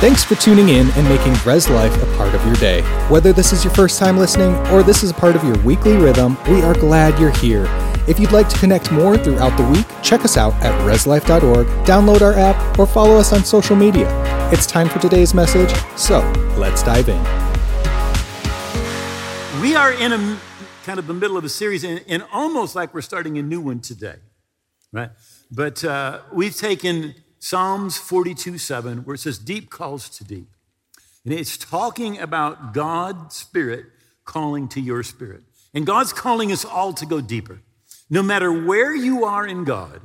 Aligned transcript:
Thanks 0.00 0.22
for 0.22 0.36
tuning 0.36 0.68
in 0.68 0.88
and 0.92 1.08
making 1.08 1.34
Res 1.44 1.68
Life 1.68 1.92
a 2.00 2.06
part 2.16 2.32
of 2.32 2.46
your 2.46 2.54
day. 2.54 2.82
Whether 3.08 3.32
this 3.32 3.52
is 3.52 3.64
your 3.64 3.74
first 3.74 3.98
time 3.98 4.16
listening 4.16 4.54
or 4.68 4.84
this 4.84 5.02
is 5.02 5.10
a 5.10 5.14
part 5.14 5.34
of 5.34 5.42
your 5.42 5.58
weekly 5.64 5.96
rhythm, 5.96 6.38
we 6.48 6.62
are 6.62 6.72
glad 6.72 7.18
you're 7.18 7.32
here. 7.32 7.64
If 8.06 8.20
you'd 8.20 8.30
like 8.30 8.48
to 8.50 8.58
connect 8.60 8.92
more 8.92 9.18
throughout 9.18 9.56
the 9.56 9.64
week, 9.64 9.86
check 10.00 10.24
us 10.24 10.36
out 10.36 10.54
at 10.62 10.72
reslife.org, 10.86 11.66
download 11.84 12.20
our 12.20 12.34
app, 12.34 12.78
or 12.78 12.86
follow 12.86 13.16
us 13.16 13.32
on 13.32 13.42
social 13.42 13.74
media. 13.74 14.06
It's 14.52 14.66
time 14.66 14.88
for 14.88 15.00
today's 15.00 15.34
message, 15.34 15.74
so 15.96 16.20
let's 16.56 16.84
dive 16.84 17.08
in. 17.08 17.20
We 19.60 19.74
are 19.74 19.92
in 19.92 20.12
a 20.12 20.38
kind 20.84 21.00
of 21.00 21.08
the 21.08 21.14
middle 21.14 21.36
of 21.36 21.42
a 21.42 21.48
series, 21.48 21.82
and, 21.82 22.04
and 22.06 22.24
almost 22.32 22.76
like 22.76 22.94
we're 22.94 23.00
starting 23.00 23.36
a 23.36 23.42
new 23.42 23.60
one 23.60 23.80
today, 23.80 24.18
right? 24.92 25.10
But 25.50 25.84
uh, 25.84 26.20
we've 26.32 26.54
taken 26.54 27.16
Psalms 27.38 27.96
42 27.96 28.58
7, 28.58 28.98
where 29.04 29.14
it 29.14 29.18
says, 29.18 29.38
Deep 29.38 29.70
calls 29.70 30.08
to 30.10 30.24
deep. 30.24 30.48
And 31.24 31.32
it's 31.34 31.56
talking 31.56 32.18
about 32.18 32.72
God's 32.72 33.36
Spirit 33.36 33.86
calling 34.24 34.68
to 34.68 34.80
your 34.80 35.02
spirit. 35.02 35.42
And 35.74 35.86
God's 35.86 36.12
calling 36.12 36.52
us 36.52 36.64
all 36.64 36.92
to 36.94 37.06
go 37.06 37.20
deeper. 37.20 37.60
No 38.10 38.22
matter 38.22 38.50
where 38.50 38.94
you 38.94 39.24
are 39.24 39.46
in 39.46 39.64
God, 39.64 40.00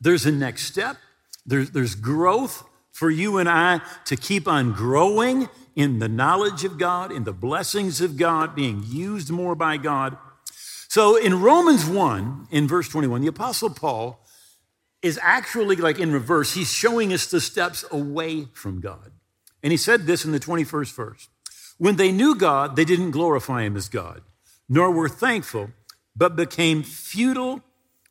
there's 0.00 0.26
a 0.26 0.32
next 0.32 0.66
step, 0.66 0.96
there's, 1.44 1.70
there's 1.70 1.94
growth 1.94 2.64
for 2.92 3.10
you 3.10 3.38
and 3.38 3.48
I 3.48 3.80
to 4.06 4.16
keep 4.16 4.48
on 4.48 4.72
growing 4.72 5.48
in 5.74 5.98
the 5.98 6.08
knowledge 6.08 6.64
of 6.64 6.78
God, 6.78 7.10
in 7.12 7.24
the 7.24 7.32
blessings 7.32 8.00
of 8.00 8.16
God, 8.16 8.54
being 8.54 8.82
used 8.86 9.30
more 9.30 9.54
by 9.54 9.76
God. 9.76 10.16
So 10.88 11.16
in 11.16 11.40
Romans 11.40 11.86
1, 11.86 12.48
in 12.50 12.68
verse 12.68 12.88
21, 12.88 13.22
the 13.22 13.28
Apostle 13.28 13.70
Paul 13.70 14.21
is 15.02 15.18
actually 15.22 15.76
like 15.76 15.98
in 15.98 16.12
reverse. 16.12 16.54
He's 16.54 16.72
showing 16.72 17.12
us 17.12 17.26
the 17.26 17.40
steps 17.40 17.84
away 17.90 18.46
from 18.52 18.80
God. 18.80 19.12
And 19.62 19.72
he 19.72 19.76
said 19.76 20.06
this 20.06 20.24
in 20.24 20.32
the 20.32 20.40
21st 20.40 20.94
verse 20.94 21.28
When 21.78 21.96
they 21.96 22.12
knew 22.12 22.34
God, 22.34 22.76
they 22.76 22.84
didn't 22.84 23.10
glorify 23.10 23.62
him 23.62 23.76
as 23.76 23.88
God, 23.88 24.22
nor 24.68 24.90
were 24.90 25.08
thankful, 25.08 25.70
but 26.16 26.36
became 26.36 26.82
futile 26.82 27.62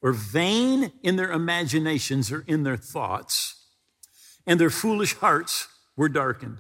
or 0.02 0.12
vain 0.12 0.92
in 1.04 1.16
their 1.16 1.32
imaginations 1.32 2.32
or 2.32 2.44
in 2.48 2.64
their 2.64 2.78
thoughts, 2.78 3.56
and 4.48 4.60
their 4.60 4.70
foolish 4.70 5.16
hearts 5.16 5.68
were 5.96 6.10
darkened. 6.10 6.58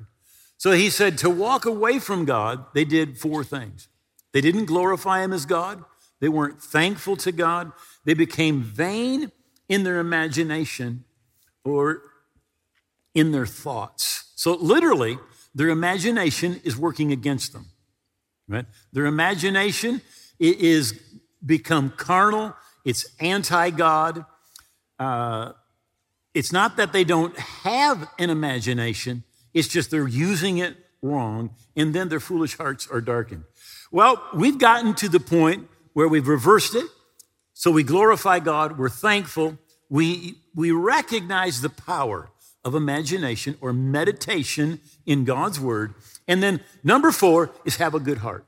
So 0.57 0.71
he 0.71 0.91
said 0.91 1.17
to 1.19 1.29
walk 1.29 1.65
away 1.65 1.97
from 1.97 2.25
God, 2.25 2.65
they 2.75 2.85
did 2.85 3.17
four 3.17 3.43
things. 3.43 3.87
They 4.31 4.41
didn't 4.41 4.65
glorify 4.65 5.23
him 5.23 5.33
as 5.33 5.45
God, 5.45 5.83
they 6.19 6.29
weren't 6.29 6.61
thankful 6.61 7.17
to 7.17 7.31
God, 7.31 7.71
they 8.05 8.13
became 8.13 8.61
vain 8.61 9.31
in 9.71 9.83
their 9.83 9.99
imagination 9.99 11.05
or 11.63 12.01
in 13.15 13.31
their 13.31 13.45
thoughts. 13.45 14.33
So, 14.35 14.53
literally, 14.55 15.17
their 15.55 15.69
imagination 15.69 16.59
is 16.65 16.75
working 16.75 17.13
against 17.13 17.53
them. 17.53 17.67
Right? 18.49 18.65
Their 18.91 19.05
imagination 19.05 20.01
is 20.39 20.99
become 21.45 21.89
carnal. 21.91 22.53
It's 22.83 23.05
anti-God. 23.21 24.25
Uh, 24.99 25.53
it's 26.33 26.51
not 26.51 26.75
that 26.75 26.91
they 26.91 27.05
don't 27.05 27.37
have 27.37 28.09
an 28.19 28.29
imagination. 28.29 29.23
It's 29.53 29.69
just 29.69 29.89
they're 29.89 30.05
using 30.05 30.57
it 30.57 30.75
wrong, 31.01 31.51
and 31.77 31.95
then 31.95 32.09
their 32.09 32.19
foolish 32.19 32.57
hearts 32.57 32.89
are 32.91 32.99
darkened. 32.99 33.45
Well, 33.89 34.21
we've 34.33 34.57
gotten 34.57 34.95
to 34.95 35.07
the 35.07 35.21
point 35.21 35.69
where 35.93 36.09
we've 36.09 36.27
reversed 36.27 36.75
it. 36.75 36.85
So 37.53 37.69
we 37.69 37.83
glorify 37.83 38.39
God, 38.39 38.79
we're 38.79 38.89
thankful, 38.89 39.59
we, 39.91 40.35
we 40.55 40.71
recognize 40.71 41.59
the 41.59 41.69
power 41.69 42.29
of 42.63 42.73
imagination 42.73 43.57
or 43.59 43.73
meditation 43.73 44.79
in 45.05 45.25
God's 45.25 45.59
word. 45.59 45.93
And 46.27 46.41
then 46.41 46.61
number 46.81 47.11
four 47.11 47.51
is 47.65 47.75
have 47.75 47.93
a 47.93 47.99
good 47.99 48.19
heart. 48.19 48.45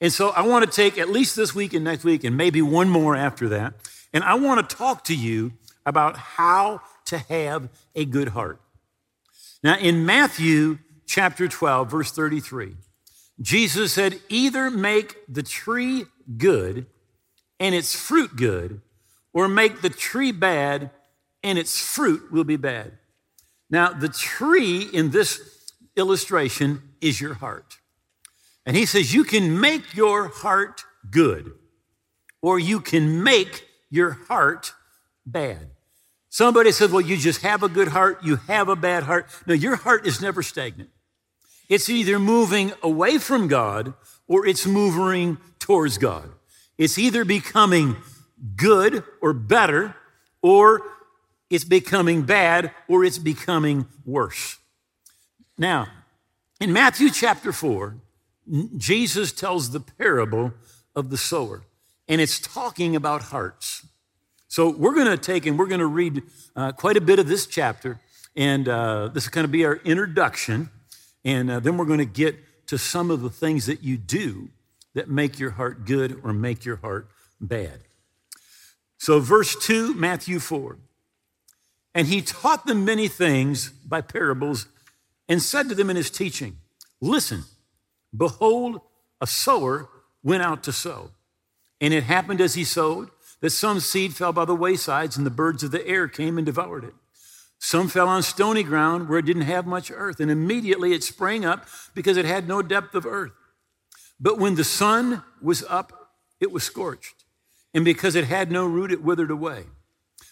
And 0.00 0.12
so 0.12 0.30
I 0.30 0.42
want 0.42 0.64
to 0.64 0.70
take 0.70 0.96
at 0.96 1.10
least 1.10 1.36
this 1.36 1.54
week 1.54 1.74
and 1.74 1.84
next 1.84 2.04
week 2.04 2.24
and 2.24 2.36
maybe 2.36 2.62
one 2.62 2.88
more 2.88 3.14
after 3.14 3.50
that. 3.50 3.74
And 4.14 4.24
I 4.24 4.34
want 4.34 4.66
to 4.68 4.76
talk 4.76 5.04
to 5.04 5.14
you 5.14 5.52
about 5.84 6.16
how 6.16 6.80
to 7.06 7.18
have 7.18 7.68
a 7.94 8.06
good 8.06 8.28
heart. 8.28 8.58
Now, 9.62 9.76
in 9.76 10.06
Matthew 10.06 10.78
chapter 11.06 11.48
12, 11.48 11.90
verse 11.90 12.12
33, 12.12 12.76
Jesus 13.42 13.92
said, 13.92 14.20
Either 14.30 14.70
make 14.70 15.16
the 15.28 15.42
tree 15.42 16.06
good 16.38 16.86
and 17.60 17.74
its 17.74 17.94
fruit 17.94 18.36
good, 18.36 18.80
or 19.38 19.46
make 19.46 19.82
the 19.82 19.88
tree 19.88 20.32
bad 20.32 20.90
and 21.44 21.60
its 21.60 21.80
fruit 21.80 22.32
will 22.32 22.42
be 22.42 22.56
bad. 22.56 22.98
Now, 23.70 23.92
the 23.92 24.08
tree 24.08 24.82
in 24.92 25.12
this 25.12 25.70
illustration 25.96 26.82
is 27.00 27.20
your 27.20 27.34
heart. 27.34 27.78
And 28.66 28.76
he 28.76 28.84
says, 28.84 29.14
You 29.14 29.22
can 29.22 29.60
make 29.60 29.94
your 29.94 30.26
heart 30.26 30.82
good, 31.08 31.52
or 32.42 32.58
you 32.58 32.80
can 32.80 33.22
make 33.22 33.64
your 33.90 34.10
heart 34.10 34.72
bad. 35.24 35.70
Somebody 36.30 36.72
said, 36.72 36.90
Well, 36.90 37.00
you 37.00 37.16
just 37.16 37.42
have 37.42 37.62
a 37.62 37.68
good 37.68 37.88
heart, 37.88 38.24
you 38.24 38.36
have 38.48 38.68
a 38.68 38.74
bad 38.74 39.04
heart. 39.04 39.28
No, 39.46 39.54
your 39.54 39.76
heart 39.76 40.04
is 40.04 40.20
never 40.20 40.42
stagnant. 40.42 40.90
It's 41.68 41.88
either 41.88 42.18
moving 42.18 42.72
away 42.82 43.18
from 43.18 43.46
God 43.46 43.94
or 44.26 44.44
it's 44.44 44.66
moving 44.66 45.38
towards 45.60 45.96
God. 45.96 46.28
It's 46.76 46.98
either 46.98 47.24
becoming 47.24 47.98
good 48.56 49.04
or 49.20 49.32
better, 49.32 49.94
or 50.42 50.82
it's 51.50 51.64
becoming 51.64 52.22
bad, 52.22 52.72
or 52.88 53.04
it's 53.04 53.18
becoming 53.18 53.86
worse. 54.04 54.58
Now, 55.56 55.88
in 56.60 56.72
Matthew 56.72 57.10
chapter 57.10 57.52
4, 57.52 57.96
Jesus 58.76 59.32
tells 59.32 59.70
the 59.70 59.80
parable 59.80 60.52
of 60.94 61.10
the 61.10 61.16
sower, 61.16 61.62
and 62.06 62.20
it's 62.20 62.38
talking 62.38 62.96
about 62.96 63.22
hearts. 63.22 63.86
So 64.48 64.70
we're 64.70 64.94
going 64.94 65.06
to 65.06 65.18
take 65.18 65.46
and 65.46 65.58
we're 65.58 65.66
going 65.66 65.80
to 65.80 65.86
read 65.86 66.22
uh, 66.56 66.72
quite 66.72 66.96
a 66.96 67.00
bit 67.00 67.18
of 67.18 67.28
this 67.28 67.46
chapter, 67.46 68.00
and 68.34 68.68
uh, 68.68 69.08
this 69.08 69.24
is 69.24 69.30
going 69.30 69.44
to 69.44 69.52
be 69.52 69.64
our 69.64 69.76
introduction, 69.84 70.70
and 71.24 71.50
uh, 71.50 71.60
then 71.60 71.76
we're 71.76 71.84
going 71.84 71.98
to 71.98 72.04
get 72.04 72.36
to 72.68 72.78
some 72.78 73.10
of 73.10 73.20
the 73.20 73.30
things 73.30 73.66
that 73.66 73.82
you 73.82 73.96
do 73.96 74.48
that 74.94 75.08
make 75.08 75.38
your 75.38 75.50
heart 75.50 75.84
good 75.84 76.20
or 76.22 76.32
make 76.32 76.64
your 76.64 76.76
heart 76.76 77.08
bad. 77.40 77.80
So, 78.98 79.20
verse 79.20 79.54
2, 79.54 79.94
Matthew 79.94 80.40
4. 80.40 80.76
And 81.94 82.08
he 82.08 82.20
taught 82.20 82.66
them 82.66 82.84
many 82.84 83.08
things 83.08 83.70
by 83.70 84.00
parables 84.00 84.66
and 85.28 85.40
said 85.40 85.68
to 85.68 85.74
them 85.74 85.88
in 85.88 85.96
his 85.96 86.10
teaching, 86.10 86.58
Listen, 87.00 87.44
behold, 88.16 88.80
a 89.20 89.26
sower 89.26 89.88
went 90.22 90.42
out 90.42 90.64
to 90.64 90.72
sow. 90.72 91.10
And 91.80 91.94
it 91.94 92.04
happened 92.04 92.40
as 92.40 92.54
he 92.54 92.64
sowed 92.64 93.10
that 93.40 93.50
some 93.50 93.78
seed 93.78 94.14
fell 94.14 94.32
by 94.32 94.44
the 94.44 94.56
waysides, 94.56 95.16
and 95.16 95.24
the 95.24 95.30
birds 95.30 95.62
of 95.62 95.70
the 95.70 95.86
air 95.86 96.08
came 96.08 96.36
and 96.36 96.44
devoured 96.44 96.82
it. 96.82 96.94
Some 97.60 97.88
fell 97.88 98.08
on 98.08 98.22
stony 98.24 98.64
ground 98.64 99.08
where 99.08 99.18
it 99.20 99.26
didn't 99.26 99.42
have 99.42 99.66
much 99.66 99.92
earth, 99.94 100.18
and 100.18 100.30
immediately 100.30 100.92
it 100.92 101.04
sprang 101.04 101.44
up 101.44 101.66
because 101.94 102.16
it 102.16 102.24
had 102.24 102.48
no 102.48 102.62
depth 102.62 102.96
of 102.96 103.06
earth. 103.06 103.32
But 104.18 104.38
when 104.38 104.56
the 104.56 104.64
sun 104.64 105.22
was 105.40 105.62
up, 105.68 105.92
it 106.40 106.50
was 106.50 106.64
scorched 106.64 107.17
and 107.74 107.84
because 107.84 108.14
it 108.14 108.24
had 108.24 108.50
no 108.50 108.66
root, 108.66 108.92
it 108.92 109.02
withered 109.02 109.30
away. 109.30 109.64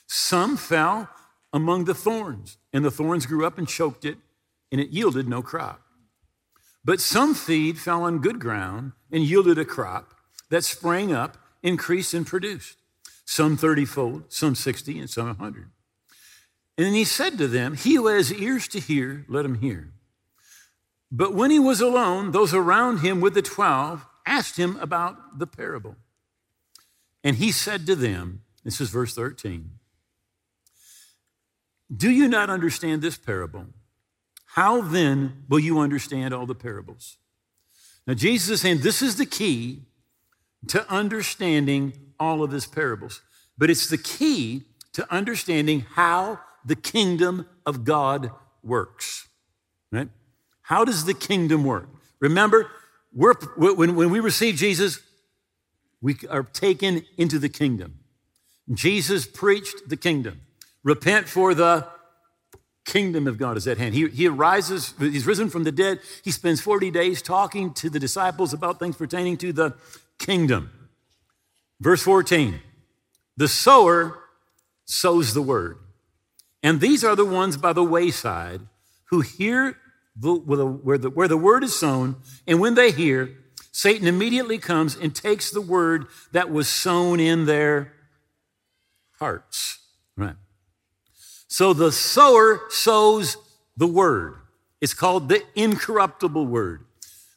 Some 0.06 0.56
fell 0.56 1.08
among 1.52 1.84
the 1.84 1.94
thorns, 1.94 2.58
and 2.72 2.84
the 2.84 2.90
thorns 2.90 3.26
grew 3.26 3.46
up 3.46 3.58
and 3.58 3.68
choked 3.68 4.04
it, 4.04 4.18
and 4.70 4.80
it 4.80 4.90
yielded 4.90 5.28
no 5.28 5.42
crop. 5.42 5.82
But 6.84 7.00
some 7.00 7.34
seed 7.34 7.78
fell 7.78 8.02
on 8.04 8.20
good 8.20 8.38
ground 8.38 8.92
and 9.10 9.24
yielded 9.24 9.58
a 9.58 9.64
crop 9.64 10.14
that 10.50 10.64
sprang 10.64 11.12
up, 11.12 11.36
increased, 11.62 12.14
and 12.14 12.26
produced. 12.26 12.76
Some 13.24 13.56
thirtyfold, 13.56 14.32
some 14.32 14.54
sixty, 14.54 14.98
and 15.00 15.10
some 15.10 15.28
a 15.28 15.34
hundred. 15.34 15.70
And 16.78 16.86
then 16.86 16.94
he 16.94 17.04
said 17.04 17.38
to 17.38 17.48
them, 17.48 17.74
He 17.74 17.94
who 17.94 18.06
has 18.06 18.32
ears 18.32 18.68
to 18.68 18.80
hear, 18.80 19.24
let 19.28 19.44
him 19.44 19.56
hear. 19.56 19.92
But 21.10 21.34
when 21.34 21.50
he 21.50 21.58
was 21.58 21.80
alone, 21.80 22.30
those 22.30 22.54
around 22.54 22.98
him 22.98 23.20
with 23.20 23.34
the 23.34 23.42
twelve 23.42 24.06
asked 24.24 24.56
him 24.56 24.76
about 24.76 25.38
the 25.38 25.46
parable. 25.46 25.96
And 27.26 27.38
he 27.38 27.50
said 27.50 27.86
to 27.86 27.96
them, 27.96 28.42
this 28.62 28.80
is 28.80 28.88
verse 28.88 29.12
13, 29.12 29.68
Do 31.94 32.08
you 32.08 32.28
not 32.28 32.50
understand 32.50 33.02
this 33.02 33.16
parable? 33.16 33.66
How 34.54 34.80
then 34.80 35.42
will 35.48 35.58
you 35.58 35.80
understand 35.80 36.32
all 36.32 36.46
the 36.46 36.54
parables? 36.54 37.16
Now, 38.06 38.14
Jesus 38.14 38.48
is 38.48 38.60
saying 38.60 38.78
this 38.82 39.02
is 39.02 39.16
the 39.16 39.26
key 39.26 39.82
to 40.68 40.88
understanding 40.88 41.94
all 42.20 42.44
of 42.44 42.52
his 42.52 42.64
parables, 42.64 43.22
but 43.58 43.70
it's 43.70 43.88
the 43.88 43.98
key 43.98 44.62
to 44.92 45.12
understanding 45.12 45.80
how 45.80 46.38
the 46.64 46.76
kingdom 46.76 47.48
of 47.66 47.84
God 47.84 48.30
works. 48.62 49.26
Right? 49.90 50.10
How 50.62 50.84
does 50.84 51.06
the 51.06 51.14
kingdom 51.14 51.64
work? 51.64 51.88
Remember, 52.20 52.70
when, 53.12 53.96
when 53.96 54.10
we 54.10 54.20
receive 54.20 54.54
Jesus, 54.54 55.00
we 56.00 56.16
are 56.30 56.42
taken 56.42 57.04
into 57.16 57.38
the 57.38 57.48
kingdom. 57.48 58.00
Jesus 58.72 59.26
preached 59.26 59.88
the 59.88 59.96
kingdom. 59.96 60.40
Repent 60.82 61.28
for 61.28 61.54
the 61.54 61.86
kingdom 62.84 63.26
of 63.26 63.38
God 63.38 63.56
is 63.56 63.66
at 63.66 63.78
hand. 63.78 63.94
He, 63.94 64.08
he 64.08 64.28
arises, 64.28 64.94
he's 64.98 65.26
risen 65.26 65.50
from 65.50 65.64
the 65.64 65.72
dead. 65.72 66.00
He 66.22 66.30
spends 66.30 66.60
40 66.60 66.90
days 66.90 67.20
talking 67.20 67.74
to 67.74 67.90
the 67.90 67.98
disciples 67.98 68.52
about 68.52 68.78
things 68.78 68.96
pertaining 68.96 69.36
to 69.38 69.52
the 69.52 69.74
kingdom. 70.18 70.70
Verse 71.80 72.02
14 72.02 72.60
the 73.36 73.48
sower 73.48 74.18
sows 74.86 75.34
the 75.34 75.42
word. 75.42 75.78
And 76.62 76.80
these 76.80 77.04
are 77.04 77.14
the 77.14 77.24
ones 77.24 77.56
by 77.56 77.72
the 77.72 77.84
wayside 77.84 78.62
who 79.10 79.20
hear 79.20 79.76
the, 80.16 80.34
where, 80.34 80.96
the, 80.98 81.10
where 81.10 81.28
the 81.28 81.36
word 81.36 81.62
is 81.62 81.78
sown, 81.78 82.16
and 82.46 82.60
when 82.60 82.74
they 82.74 82.90
hear, 82.90 83.36
Satan 83.76 84.08
immediately 84.08 84.56
comes 84.56 84.96
and 84.96 85.14
takes 85.14 85.50
the 85.50 85.60
word 85.60 86.06
that 86.32 86.50
was 86.50 86.66
sown 86.66 87.20
in 87.20 87.44
their 87.44 87.92
hearts. 89.18 89.80
Right. 90.16 90.36
So 91.46 91.74
the 91.74 91.92
sower 91.92 92.62
sows 92.70 93.36
the 93.76 93.86
word. 93.86 94.36
It's 94.80 94.94
called 94.94 95.28
the 95.28 95.42
incorruptible 95.54 96.46
word. 96.46 96.86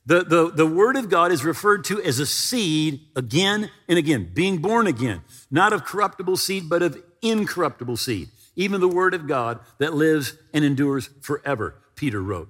The, 0.06 0.24
the, 0.24 0.50
the 0.50 0.66
word 0.66 0.96
of 0.96 1.10
God 1.10 1.34
is 1.34 1.44
referred 1.44 1.84
to 1.86 2.02
as 2.02 2.20
a 2.20 2.26
seed 2.26 3.02
again 3.18 3.70
and 3.90 4.00
again, 4.00 4.32
being 4.34 4.60
born 4.60 4.88
again, 4.88 5.24
not 5.52 5.74
of 5.74 5.84
corruptible 5.84 6.38
seed, 6.38 6.70
but 6.70 6.82
of 6.82 7.04
incorruptible 7.22 7.98
seed. 7.98 8.30
Even 8.56 8.80
the 8.80 8.88
word 8.88 9.14
of 9.14 9.28
God 9.28 9.60
that 9.80 9.94
lives 9.94 10.38
and 10.54 10.64
endures 10.64 11.10
forever, 11.20 11.76
Peter 11.96 12.22
wrote. 12.22 12.48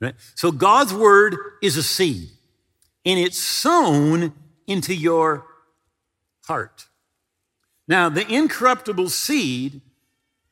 Right? 0.00 0.16
So 0.34 0.50
God's 0.50 0.92
word 0.92 1.36
is 1.62 1.76
a 1.76 1.84
seed, 1.84 2.30
and 3.04 3.18
it's 3.18 3.38
sown 3.38 4.32
into 4.66 4.94
your 4.94 5.46
heart. 6.44 6.86
Now, 7.86 8.08
the 8.08 8.26
incorruptible 8.26 9.08
seed, 9.08 9.80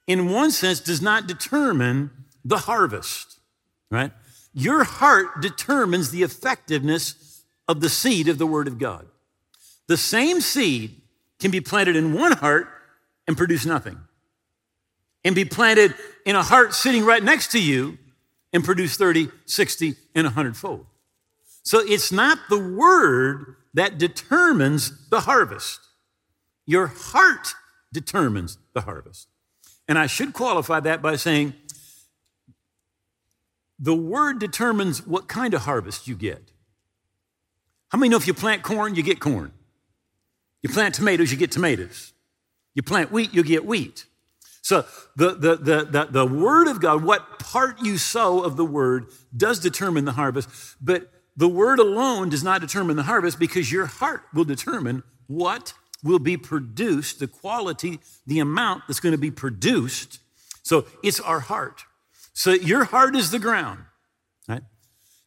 in 0.07 0.31
one 0.31 0.51
sense, 0.51 0.81
does 0.81 1.03
not 1.03 1.27
determine 1.27 2.11
the 2.45 2.59
harvest, 2.59 3.41
right? 3.91 4.13
Your 4.55 4.85
heart 4.85 5.43
determines 5.43 6.11
the 6.11 6.23
effectiveness 6.23 7.43
of 7.69 7.81
the 7.81 7.91
seed 7.91 8.29
of 8.29 8.39
the 8.39 8.47
Word 8.47 8.69
of 8.69 8.79
God. 8.79 9.07
The 9.87 9.97
same 9.97 10.41
seed 10.41 11.03
can 11.39 11.51
be 11.51 11.61
planted 11.61 11.97
in 11.97 12.15
one 12.15 12.33
heart 12.33 12.69
and 13.29 13.37
produce 13.37 13.67
nothing, 13.67 13.99
and 15.25 15.35
be 15.35 15.45
planted 15.45 15.95
in 16.25 16.37
a 16.37 16.43
heart 16.43 16.75
sitting 16.75 17.05
right 17.05 17.23
next 17.23 17.53
to 17.53 17.61
you 17.61 17.99
and 18.53 18.65
produce 18.65 18.97
30, 18.97 19.29
60, 19.45 19.95
and 20.15 20.25
100 20.25 20.57
fold. 20.57 20.87
So 21.67 21.81
it's 21.81 22.13
not 22.13 22.39
the 22.49 22.61
Word 22.61 23.57
that 23.75 23.99
determines 23.99 25.09
the 25.09 25.23
harvest. 25.23 25.81
Your 26.65 26.87
heart 26.87 27.49
determines 27.93 28.57
the 28.73 28.83
harvest. 28.83 29.27
And 29.89 29.99
I 29.99 30.07
should 30.07 30.33
qualify 30.33 30.79
that 30.81 31.03
by 31.03 31.17
saying 31.17 31.55
the 33.81 33.95
word 33.95 34.39
determines 34.39 35.05
what 35.05 35.27
kind 35.29 35.55
of 35.55 35.63
harvest 35.63 36.07
you 36.07 36.15
get. 36.15 36.53
How 37.89 37.99
many 37.99 38.11
know 38.11 38.17
if 38.17 38.29
you 38.29 38.35
plant 38.35 38.63
corn, 38.63 38.95
you 38.95 39.03
get 39.03 39.19
corn? 39.19 39.53
You 40.63 40.71
plant 40.71 40.95
tomatoes, 40.95 41.33
you 41.33 41.37
get 41.37 41.51
tomatoes. 41.51 42.13
You 42.75 42.83
plant 42.83 43.11
wheat, 43.11 43.35
you 43.35 43.43
get 43.43 43.67
wheat. 43.67 44.07
So 44.63 44.85
the, 45.17 45.35
the, 45.35 45.57
the, 45.57 45.85
the, 45.85 46.09
the 46.11 46.27
word 46.27 46.69
of 46.69 46.81
God, 46.81 47.03
what 47.03 47.39
part 47.39 47.83
you 47.83 47.99
sow 47.99 48.43
of 48.43 48.57
the 48.57 48.65
word, 48.65 49.07
does 49.37 49.59
determine 49.59 50.05
the 50.05 50.13
harvest, 50.13 50.49
but 50.81 51.13
the 51.37 51.49
word 51.49 51.79
alone 51.79 52.29
does 52.31 52.43
not 52.43 52.61
determine 52.61 52.97
the 52.97 53.03
harvest 53.03 53.39
because 53.39 53.71
your 53.71 53.87
heart 53.87 54.23
will 54.33 54.45
determine 54.45 55.03
what 55.27 55.75
will 56.03 56.19
be 56.19 56.37
produced, 56.37 57.19
the 57.19 57.27
quality, 57.27 58.01
the 58.27 58.39
amount 58.39 58.85
that's 58.87 59.01
going 59.01 59.13
to 59.13 59.19
be 59.19 59.31
produced. 59.31 60.21
So 60.63 60.87
it's 61.03 61.21
our 61.21 61.41
heart. 61.41 61.85
So 62.33 62.53
your 62.53 62.85
heart 62.85 63.17
is 63.17 63.31
the 63.31 63.39
ground. 63.39 63.81
Right? 64.49 64.63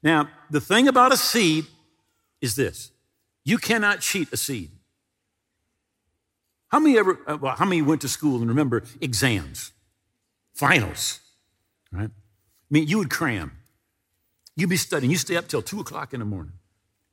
Now, 0.01 0.29
the 0.49 0.61
thing 0.61 0.87
about 0.87 1.11
a 1.11 1.17
seed 1.17 1.65
is 2.41 2.55
this 2.55 2.91
you 3.43 3.57
cannot 3.57 4.01
cheat 4.01 4.31
a 4.31 4.37
seed. 4.37 4.71
How 6.69 6.79
many 6.79 6.97
ever, 6.99 7.19
uh, 7.27 7.37
well, 7.37 7.55
how 7.55 7.65
many 7.65 7.81
went 7.81 8.01
to 8.01 8.07
school 8.07 8.39
and 8.39 8.47
remember 8.47 8.83
exams, 9.01 9.71
finals, 10.53 11.19
right? 11.91 12.11
I 12.11 12.69
mean, 12.69 12.87
you 12.87 12.99
would 12.99 13.09
cram. 13.09 13.58
You'd 14.59 14.69
be 14.69 14.77
studying. 14.77 15.11
You 15.11 15.17
stay 15.17 15.37
up 15.37 15.47
till 15.47 15.61
two 15.61 15.79
o'clock 15.79 16.13
in 16.13 16.19
the 16.19 16.25
morning, 16.25 16.53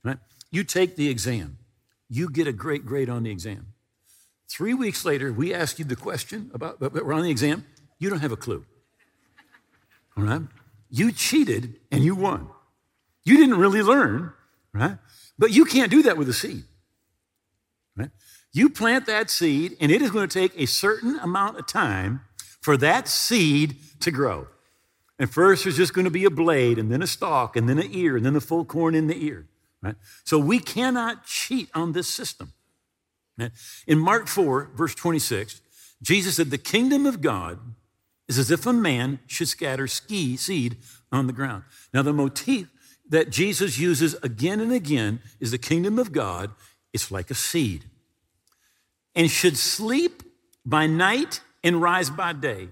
right? 0.02 0.18
You 0.50 0.64
take 0.64 0.96
the 0.96 1.08
exam 1.08 1.58
you 2.08 2.30
get 2.30 2.46
a 2.46 2.52
great 2.52 2.86
grade 2.86 3.08
on 3.08 3.24
the 3.24 3.30
exam. 3.30 3.72
Three 4.48 4.74
weeks 4.74 5.04
later, 5.04 5.32
we 5.32 5.52
ask 5.52 5.78
you 5.78 5.84
the 5.84 5.96
question 5.96 6.50
about, 6.54 6.78
but 6.78 6.92
we're 6.92 7.12
on 7.12 7.22
the 7.22 7.30
exam, 7.30 7.64
you 7.98 8.08
don't 8.08 8.20
have 8.20 8.32
a 8.32 8.36
clue. 8.36 8.64
All 10.16 10.24
right? 10.24 10.42
You 10.88 11.10
cheated 11.10 11.80
and 11.90 12.04
you 12.04 12.14
won. 12.14 12.48
You 13.24 13.36
didn't 13.36 13.58
really 13.58 13.82
learn, 13.82 14.32
right? 14.72 14.98
But 15.38 15.50
you 15.50 15.64
can't 15.64 15.90
do 15.90 16.02
that 16.04 16.16
with 16.16 16.28
a 16.28 16.32
seed. 16.32 16.62
Right? 17.96 18.10
You 18.52 18.70
plant 18.70 19.06
that 19.06 19.30
seed, 19.30 19.76
and 19.80 19.90
it 19.90 20.00
is 20.00 20.10
going 20.10 20.28
to 20.28 20.38
take 20.38 20.58
a 20.58 20.66
certain 20.66 21.18
amount 21.18 21.58
of 21.58 21.66
time 21.66 22.20
for 22.60 22.76
that 22.76 23.08
seed 23.08 23.76
to 24.00 24.10
grow. 24.10 24.46
And 25.18 25.30
first, 25.30 25.64
there's 25.64 25.76
just 25.76 25.94
going 25.94 26.04
to 26.04 26.10
be 26.10 26.24
a 26.24 26.30
blade, 26.30 26.78
and 26.78 26.90
then 26.90 27.02
a 27.02 27.06
stalk, 27.06 27.56
and 27.56 27.68
then 27.68 27.78
an 27.78 27.88
ear, 27.90 28.16
and 28.16 28.26
then 28.26 28.34
the 28.34 28.40
full 28.40 28.64
corn 28.64 28.94
in 28.94 29.06
the 29.06 29.24
ear. 29.24 29.46
Right? 29.82 29.94
So 30.24 30.38
we 30.38 30.58
cannot 30.58 31.26
cheat 31.26 31.70
on 31.74 31.92
this 31.92 32.08
system. 32.08 32.52
In 33.86 33.98
Mark 33.98 34.28
4, 34.28 34.70
verse 34.74 34.94
26, 34.94 35.60
Jesus 36.02 36.36
said, 36.36 36.50
The 36.50 36.58
kingdom 36.58 37.06
of 37.06 37.20
God 37.20 37.58
is 38.28 38.38
as 38.38 38.50
if 38.50 38.66
a 38.66 38.72
man 38.72 39.20
should 39.26 39.48
scatter 39.48 39.86
ski 39.86 40.36
seed 40.36 40.76
on 41.12 41.26
the 41.26 41.32
ground. 41.32 41.64
Now, 41.92 42.02
the 42.02 42.12
motif 42.12 42.68
that 43.08 43.30
Jesus 43.30 43.78
uses 43.78 44.14
again 44.22 44.60
and 44.60 44.72
again 44.72 45.20
is 45.38 45.50
the 45.50 45.58
kingdom 45.58 45.98
of 45.98 46.12
God. 46.12 46.50
It's 46.92 47.10
like 47.10 47.30
a 47.30 47.34
seed 47.34 47.84
and 49.16 49.30
should 49.30 49.56
sleep 49.56 50.22
by 50.64 50.86
night 50.86 51.40
and 51.64 51.80
rise 51.80 52.10
by 52.10 52.34
day. 52.34 52.68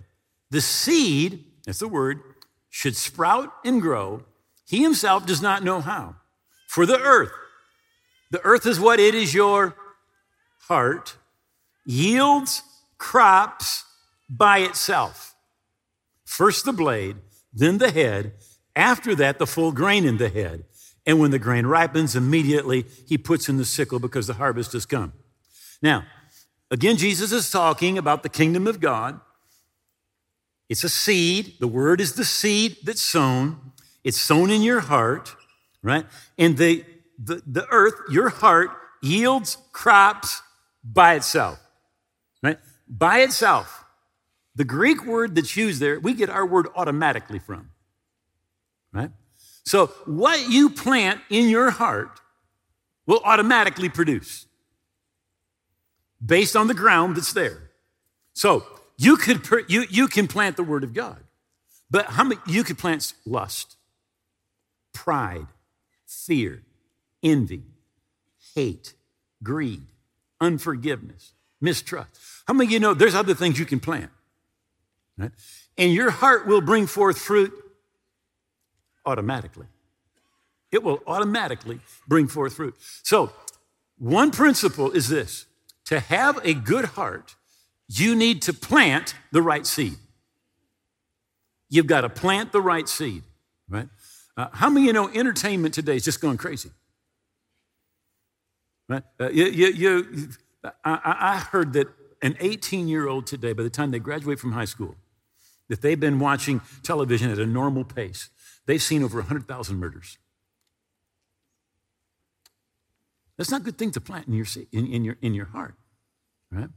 The 0.50 0.60
seed, 0.60 1.44
that's 1.64 1.80
the 1.80 1.88
word, 1.88 2.20
should 2.74 2.96
sprout 2.96 3.54
and 3.64 3.80
grow. 3.80 4.24
He 4.66 4.82
himself 4.82 5.24
does 5.24 5.40
not 5.40 5.62
know 5.62 5.80
how 5.80 6.16
for 6.66 6.84
the 6.84 6.98
earth. 6.98 7.30
The 8.32 8.44
earth 8.44 8.66
is 8.66 8.80
what 8.80 8.98
it 8.98 9.14
is 9.14 9.32
your 9.32 9.76
heart, 10.62 11.16
yields 11.86 12.64
crops 12.98 13.84
by 14.28 14.58
itself. 14.58 15.36
First 16.24 16.64
the 16.64 16.72
blade, 16.72 17.14
then 17.52 17.78
the 17.78 17.92
head, 17.92 18.32
after 18.74 19.14
that, 19.14 19.38
the 19.38 19.46
full 19.46 19.70
grain 19.70 20.04
in 20.04 20.16
the 20.16 20.28
head. 20.28 20.64
And 21.06 21.20
when 21.20 21.30
the 21.30 21.38
grain 21.38 21.66
ripens, 21.66 22.16
immediately 22.16 22.86
he 23.06 23.16
puts 23.16 23.48
in 23.48 23.56
the 23.56 23.64
sickle 23.64 24.00
because 24.00 24.26
the 24.26 24.34
harvest 24.34 24.72
has 24.72 24.84
come. 24.84 25.12
Now, 25.80 26.06
again, 26.72 26.96
Jesus 26.96 27.30
is 27.30 27.52
talking 27.52 27.98
about 27.98 28.24
the 28.24 28.28
kingdom 28.28 28.66
of 28.66 28.80
God. 28.80 29.20
It's 30.74 30.82
a 30.82 30.88
seed. 30.88 31.54
The 31.60 31.68
word 31.68 32.00
is 32.00 32.14
the 32.14 32.24
seed 32.24 32.78
that's 32.82 33.00
sown. 33.00 33.72
It's 34.02 34.20
sown 34.20 34.50
in 34.50 34.62
your 34.62 34.80
heart 34.80 35.36
right? 35.84 36.06
And 36.38 36.56
the, 36.56 36.84
the, 37.22 37.42
the 37.46 37.66
earth, 37.70 37.94
your 38.10 38.30
heart, 38.30 38.70
yields 39.02 39.58
crops 39.72 40.42
by 40.82 41.14
itself, 41.14 41.60
right? 42.42 42.58
By 42.88 43.20
itself. 43.20 43.84
The 44.56 44.64
Greek 44.64 45.04
word 45.04 45.34
that's 45.34 45.56
used 45.56 45.80
there, 45.80 46.00
we 46.00 46.14
get 46.14 46.30
our 46.30 46.46
word 46.46 46.68
automatically 46.74 47.38
from, 47.38 47.70
right? 48.92 49.10
So 49.64 49.88
what 50.06 50.48
you 50.48 50.70
plant 50.70 51.20
in 51.28 51.48
your 51.48 51.70
heart 51.70 52.20
will 53.06 53.20
automatically 53.24 53.90
produce 53.90 54.46
based 56.24 56.56
on 56.56 56.66
the 56.66 56.74
ground 56.74 57.16
that's 57.16 57.34
there. 57.34 57.70
So 58.32 58.64
you 58.96 59.16
could 59.16 59.46
you 59.68 59.86
you 59.90 60.08
can 60.08 60.28
plant 60.28 60.56
the 60.56 60.62
word 60.62 60.84
of 60.84 60.94
God, 60.94 61.18
but 61.90 62.06
how 62.06 62.24
many 62.24 62.40
you 62.46 62.64
could 62.64 62.78
plant 62.78 63.12
lust, 63.26 63.76
pride, 64.92 65.46
fear, 66.06 66.62
envy, 67.22 67.64
hate, 68.54 68.94
greed, 69.42 69.82
unforgiveness, 70.40 71.32
mistrust. 71.60 72.10
How 72.46 72.54
many 72.54 72.68
of 72.68 72.72
you 72.72 72.80
know 72.80 72.94
there's 72.94 73.14
other 73.14 73.34
things 73.34 73.58
you 73.58 73.64
can 73.64 73.80
plant? 73.80 74.10
Right? 75.16 75.32
And 75.76 75.92
your 75.92 76.10
heart 76.10 76.46
will 76.46 76.60
bring 76.60 76.86
forth 76.86 77.18
fruit 77.18 77.52
automatically. 79.06 79.66
It 80.70 80.82
will 80.82 81.02
automatically 81.06 81.80
bring 82.08 82.26
forth 82.26 82.54
fruit. 82.54 82.74
So, 83.02 83.32
one 83.98 84.30
principle 84.32 84.90
is 84.90 85.08
this 85.08 85.46
to 85.86 86.00
have 86.00 86.40
a 86.44 86.54
good 86.54 86.84
heart, 86.84 87.36
you 87.88 88.14
need 88.14 88.42
to 88.42 88.52
plant 88.52 89.14
the 89.32 89.42
right 89.42 89.66
seed. 89.66 89.94
You've 91.68 91.86
got 91.86 92.02
to 92.02 92.08
plant 92.08 92.52
the 92.52 92.60
right 92.60 92.88
seed, 92.88 93.22
right? 93.68 93.88
Uh, 94.36 94.48
how 94.52 94.70
many 94.70 94.86
you 94.86 94.92
know 94.92 95.08
entertainment 95.08 95.74
today 95.74 95.96
is 95.96 96.04
just 96.04 96.20
going 96.20 96.36
crazy? 96.36 96.70
Right? 98.88 99.02
Uh, 99.18 99.30
you, 99.30 99.46
you, 99.46 99.66
you, 99.68 100.28
I, 100.84 101.00
I 101.04 101.38
heard 101.38 101.72
that 101.74 101.88
an 102.22 102.36
18 102.40 102.88
year 102.88 103.06
old 103.06 103.26
today, 103.26 103.52
by 103.52 103.62
the 103.62 103.70
time 103.70 103.90
they 103.90 103.98
graduate 103.98 104.38
from 104.38 104.52
high 104.52 104.64
school, 104.64 104.96
that 105.68 105.82
they've 105.82 105.98
been 105.98 106.18
watching 106.18 106.60
television 106.82 107.30
at 107.30 107.38
a 107.38 107.46
normal 107.46 107.84
pace, 107.84 108.30
they've 108.66 108.82
seen 108.82 109.02
over 109.02 109.18
100,000 109.18 109.76
murders. 109.76 110.18
That's 113.36 113.50
not 113.50 113.62
a 113.62 113.64
good 113.64 113.78
thing 113.78 113.90
to 113.92 114.00
plant 114.00 114.28
in 114.28 114.34
your, 114.34 114.46
in, 114.72 114.86
in, 114.86 115.04
your, 115.04 115.16
in 115.20 115.34
your 115.34 115.46
heart, 115.46 115.74
right? 116.50 116.68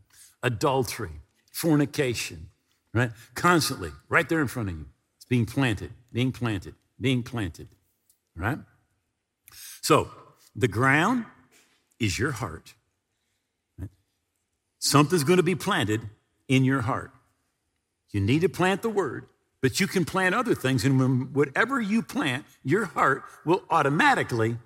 Adultery, 0.44 1.22
fornication, 1.52 2.50
right? 2.94 3.12
Constantly, 3.36 3.92
right 4.10 4.28
there 4.30 4.42
in 4.42 4.48
front 4.48 4.70
of 4.70 4.76
you. 4.76 4.86
It's 5.18 5.26
being 5.26 5.46
planted, 5.46 5.92
being 6.12 6.32
planted, 6.32 6.76
being 7.00 7.24
planted, 7.24 7.68
right? 8.36 8.60
So, 9.82 10.10
the 10.56 10.68
ground 10.68 11.26
is 12.00 12.18
your 12.18 12.32
heart. 12.32 12.74
Right? 13.80 13.90
Something's 14.80 15.24
going 15.24 15.38
to 15.38 15.44
be 15.44 15.56
planted 15.56 16.02
in 16.48 16.64
your 16.64 16.82
heart. 16.82 17.12
You 18.12 18.22
need 18.22 18.42
to 18.42 18.50
plant 18.50 18.82
the 18.82 18.90
word, 18.90 19.28
but 19.62 19.80
you 19.80 19.88
can 19.88 20.06
plant 20.06 20.34
other 20.34 20.56
things, 20.56 20.86
and 20.86 21.00
when, 21.00 21.34
whatever 21.34 21.82
you 21.82 22.02
plant, 22.02 22.46
your 22.64 22.86
heart 22.86 23.24
will 23.46 23.64
automatically 23.70 24.58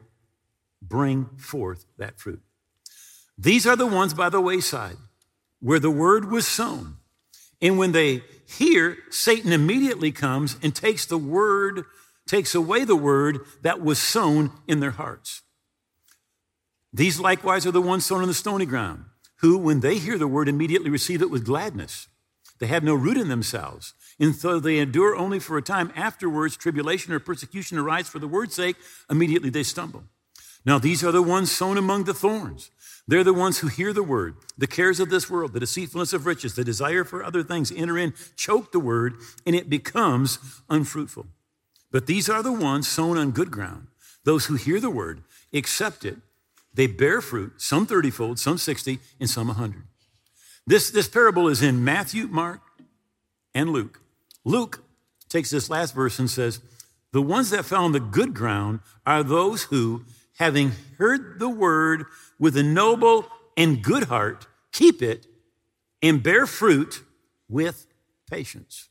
bring 0.82 1.26
forth 1.38 1.86
that 1.98 2.20
fruit. 2.20 2.42
These 3.38 3.66
are 3.66 3.76
the 3.76 3.88
ones 3.88 4.14
by 4.14 4.30
the 4.30 4.42
wayside 4.42 4.98
where 5.62 5.80
the 5.80 5.92
word 5.92 6.30
was 6.30 6.48
sown. 6.48 6.98
And 7.62 7.78
when 7.78 7.92
they 7.92 8.24
hear, 8.48 8.98
Satan 9.10 9.54
immediately 9.54 10.12
comes 10.12 10.58
and 10.62 10.76
takes 10.76 11.06
the 11.06 11.18
word, 11.18 11.86
takes 12.28 12.54
away 12.54 12.84
the 12.84 12.96
word 12.96 13.40
that 13.62 13.82
was 13.82 14.00
sown 14.00 14.52
in 14.68 14.80
their 14.80 14.92
hearts. 14.92 15.42
These 16.92 17.20
likewise 17.20 17.66
are 17.66 17.72
the 17.72 17.82
ones 17.82 18.06
sown 18.06 18.22
on 18.22 18.28
the 18.28 18.34
stony 18.34 18.66
ground, 18.66 19.06
who, 19.38 19.58
when 19.58 19.80
they 19.80 19.98
hear 19.98 20.18
the 20.18 20.28
word, 20.28 20.50
immediately 20.50 20.90
receive 20.90 21.22
it 21.22 21.32
with 21.32 21.46
gladness. 21.46 22.08
They 22.60 22.68
have 22.68 22.84
no 22.84 22.94
root 22.94 23.18
in 23.18 23.30
themselves. 23.30 23.94
And 24.20 24.34
though 24.36 24.60
they 24.60 24.78
endure 24.78 25.16
only 25.16 25.40
for 25.40 25.58
a 25.58 25.64
time, 25.64 25.92
afterwards, 25.96 26.58
tribulation 26.58 27.14
or 27.14 27.20
persecution 27.20 27.78
arise 27.78 28.10
for 28.10 28.20
the 28.20 28.28
word's 28.28 28.56
sake, 28.56 28.76
immediately 29.10 29.50
they 29.50 29.64
stumble. 29.64 30.04
Now, 30.66 30.80
these 30.80 31.04
are 31.04 31.12
the 31.12 31.22
ones 31.22 31.52
sown 31.52 31.78
among 31.78 32.04
the 32.04 32.14
thorns. 32.14 32.72
They're 33.08 33.24
the 33.24 33.34
ones 33.34 33.60
who 33.60 33.68
hear 33.68 33.94
the 33.94 34.04
word. 34.04 34.36
The 34.58 34.68
cares 34.68 35.00
of 35.00 35.10
this 35.10 35.30
world, 35.30 35.54
the 35.54 35.60
deceitfulness 35.60 36.14
of 36.14 36.26
riches, 36.26 36.56
the 36.56 36.64
desire 36.64 37.04
for 37.04 37.24
other 37.24 37.44
things 37.44 37.72
enter 37.72 37.98
in, 37.98 38.14
choke 38.36 38.72
the 38.72 38.80
word, 38.80 39.16
and 39.46 39.56
it 39.56 39.70
becomes 39.70 40.40
unfruitful. 40.70 41.28
But 41.92 42.06
these 42.06 42.30
are 42.30 42.44
the 42.44 42.54
ones 42.54 42.88
sown 42.88 43.18
on 43.18 43.32
good 43.32 43.52
ground. 43.52 43.88
Those 44.24 44.46
who 44.46 44.56
hear 44.56 44.80
the 44.80 44.90
word, 44.90 45.24
accept 45.54 46.06
it, 46.06 46.18
they 46.74 46.88
bear 46.88 47.22
fruit, 47.22 47.54
some 47.58 47.86
30 47.86 48.12
fold, 48.12 48.40
some 48.40 48.58
60, 48.58 49.00
and 49.20 49.30
some 49.30 49.48
100. 49.48 49.84
This, 50.66 50.90
this 50.90 51.10
parable 51.10 51.48
is 51.48 51.62
in 51.62 51.84
Matthew, 51.84 52.28
Mark, 52.28 52.62
and 53.54 53.72
Luke. 53.72 54.00
Luke 54.46 54.84
takes 55.28 55.50
this 55.50 55.70
last 55.70 55.94
verse 55.94 56.20
and 56.20 56.30
says, 56.30 56.62
The 57.12 57.22
ones 57.22 57.50
that 57.50 57.66
fell 57.66 57.84
on 57.84 57.92
the 57.92 58.00
good 58.00 58.34
ground 58.34 58.80
are 59.06 59.24
those 59.24 59.64
who, 59.64 60.06
having 60.42 60.72
heard 60.98 61.38
the 61.38 61.48
word 61.48 62.04
with 62.40 62.58
a 62.58 62.64
noble 62.64 63.28
and 63.56 63.84
good 63.84 64.06
heart, 64.06 64.48
keep 64.72 65.04
it 65.04 65.28
and 66.02 66.24
bear 66.24 66.48
fruit 66.48 67.04
with 67.48 67.86
patience. 68.28 68.90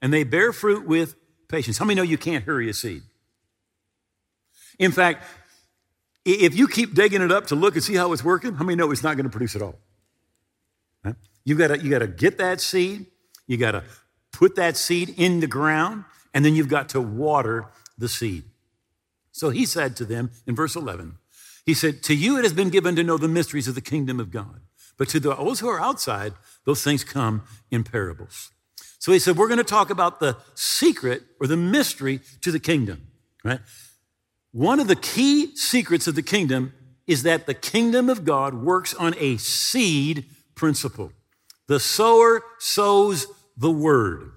And 0.00 0.12
they 0.12 0.24
bear 0.24 0.52
fruit 0.52 0.84
with 0.84 1.14
patience. 1.46 1.78
How 1.78 1.84
many 1.84 1.94
know 1.94 2.02
you 2.02 2.18
can't 2.18 2.42
hurry 2.42 2.68
a 2.68 2.74
seed? 2.74 3.02
In 4.80 4.90
fact, 4.90 5.22
if 6.24 6.56
you 6.56 6.66
keep 6.66 6.92
digging 6.92 7.22
it 7.22 7.30
up 7.30 7.46
to 7.46 7.54
look 7.54 7.74
and 7.74 7.84
see 7.84 7.94
how 7.94 8.12
it's 8.12 8.24
working, 8.24 8.54
how 8.54 8.64
many 8.64 8.74
know 8.74 8.90
it's 8.90 9.04
not 9.04 9.16
going 9.16 9.26
to 9.26 9.30
produce 9.30 9.54
at 9.54 9.62
all? 9.62 9.78
Huh? 11.04 11.12
You 11.44 11.54
got 11.54 11.84
you 11.84 11.96
to 11.96 12.08
get 12.08 12.38
that 12.38 12.60
seed, 12.60 13.06
you 13.46 13.58
got 13.58 13.72
to 13.72 13.84
put 14.32 14.56
that 14.56 14.76
seed 14.76 15.14
in 15.16 15.38
the 15.38 15.46
ground, 15.46 16.04
and 16.34 16.44
then 16.44 16.56
you've 16.56 16.68
got 16.68 16.88
to 16.88 17.00
water 17.00 17.68
the 17.96 18.08
seed. 18.08 18.42
So 19.42 19.50
he 19.50 19.66
said 19.66 19.96
to 19.96 20.04
them 20.04 20.30
in 20.46 20.54
verse 20.54 20.76
11, 20.76 21.16
he 21.66 21.74
said, 21.74 22.04
To 22.04 22.14
you 22.14 22.38
it 22.38 22.44
has 22.44 22.52
been 22.52 22.70
given 22.70 22.94
to 22.94 23.02
know 23.02 23.18
the 23.18 23.26
mysteries 23.26 23.66
of 23.66 23.74
the 23.74 23.80
kingdom 23.80 24.20
of 24.20 24.30
God. 24.30 24.60
But 24.96 25.08
to 25.08 25.18
those 25.18 25.58
who 25.58 25.66
are 25.66 25.80
outside, 25.80 26.34
those 26.64 26.84
things 26.84 27.02
come 27.02 27.42
in 27.68 27.82
parables. 27.82 28.52
So 29.00 29.10
he 29.10 29.18
said, 29.18 29.36
We're 29.36 29.48
going 29.48 29.58
to 29.58 29.64
talk 29.64 29.90
about 29.90 30.20
the 30.20 30.36
secret 30.54 31.24
or 31.40 31.48
the 31.48 31.56
mystery 31.56 32.20
to 32.42 32.52
the 32.52 32.60
kingdom, 32.60 33.08
right? 33.42 33.58
One 34.52 34.78
of 34.78 34.86
the 34.86 34.94
key 34.94 35.56
secrets 35.56 36.06
of 36.06 36.14
the 36.14 36.22
kingdom 36.22 36.72
is 37.08 37.24
that 37.24 37.46
the 37.46 37.54
kingdom 37.54 38.08
of 38.08 38.24
God 38.24 38.54
works 38.54 38.94
on 38.94 39.12
a 39.18 39.38
seed 39.38 40.26
principle. 40.54 41.10
The 41.66 41.80
sower 41.80 42.44
sows 42.60 43.26
the 43.56 43.72
word, 43.72 44.34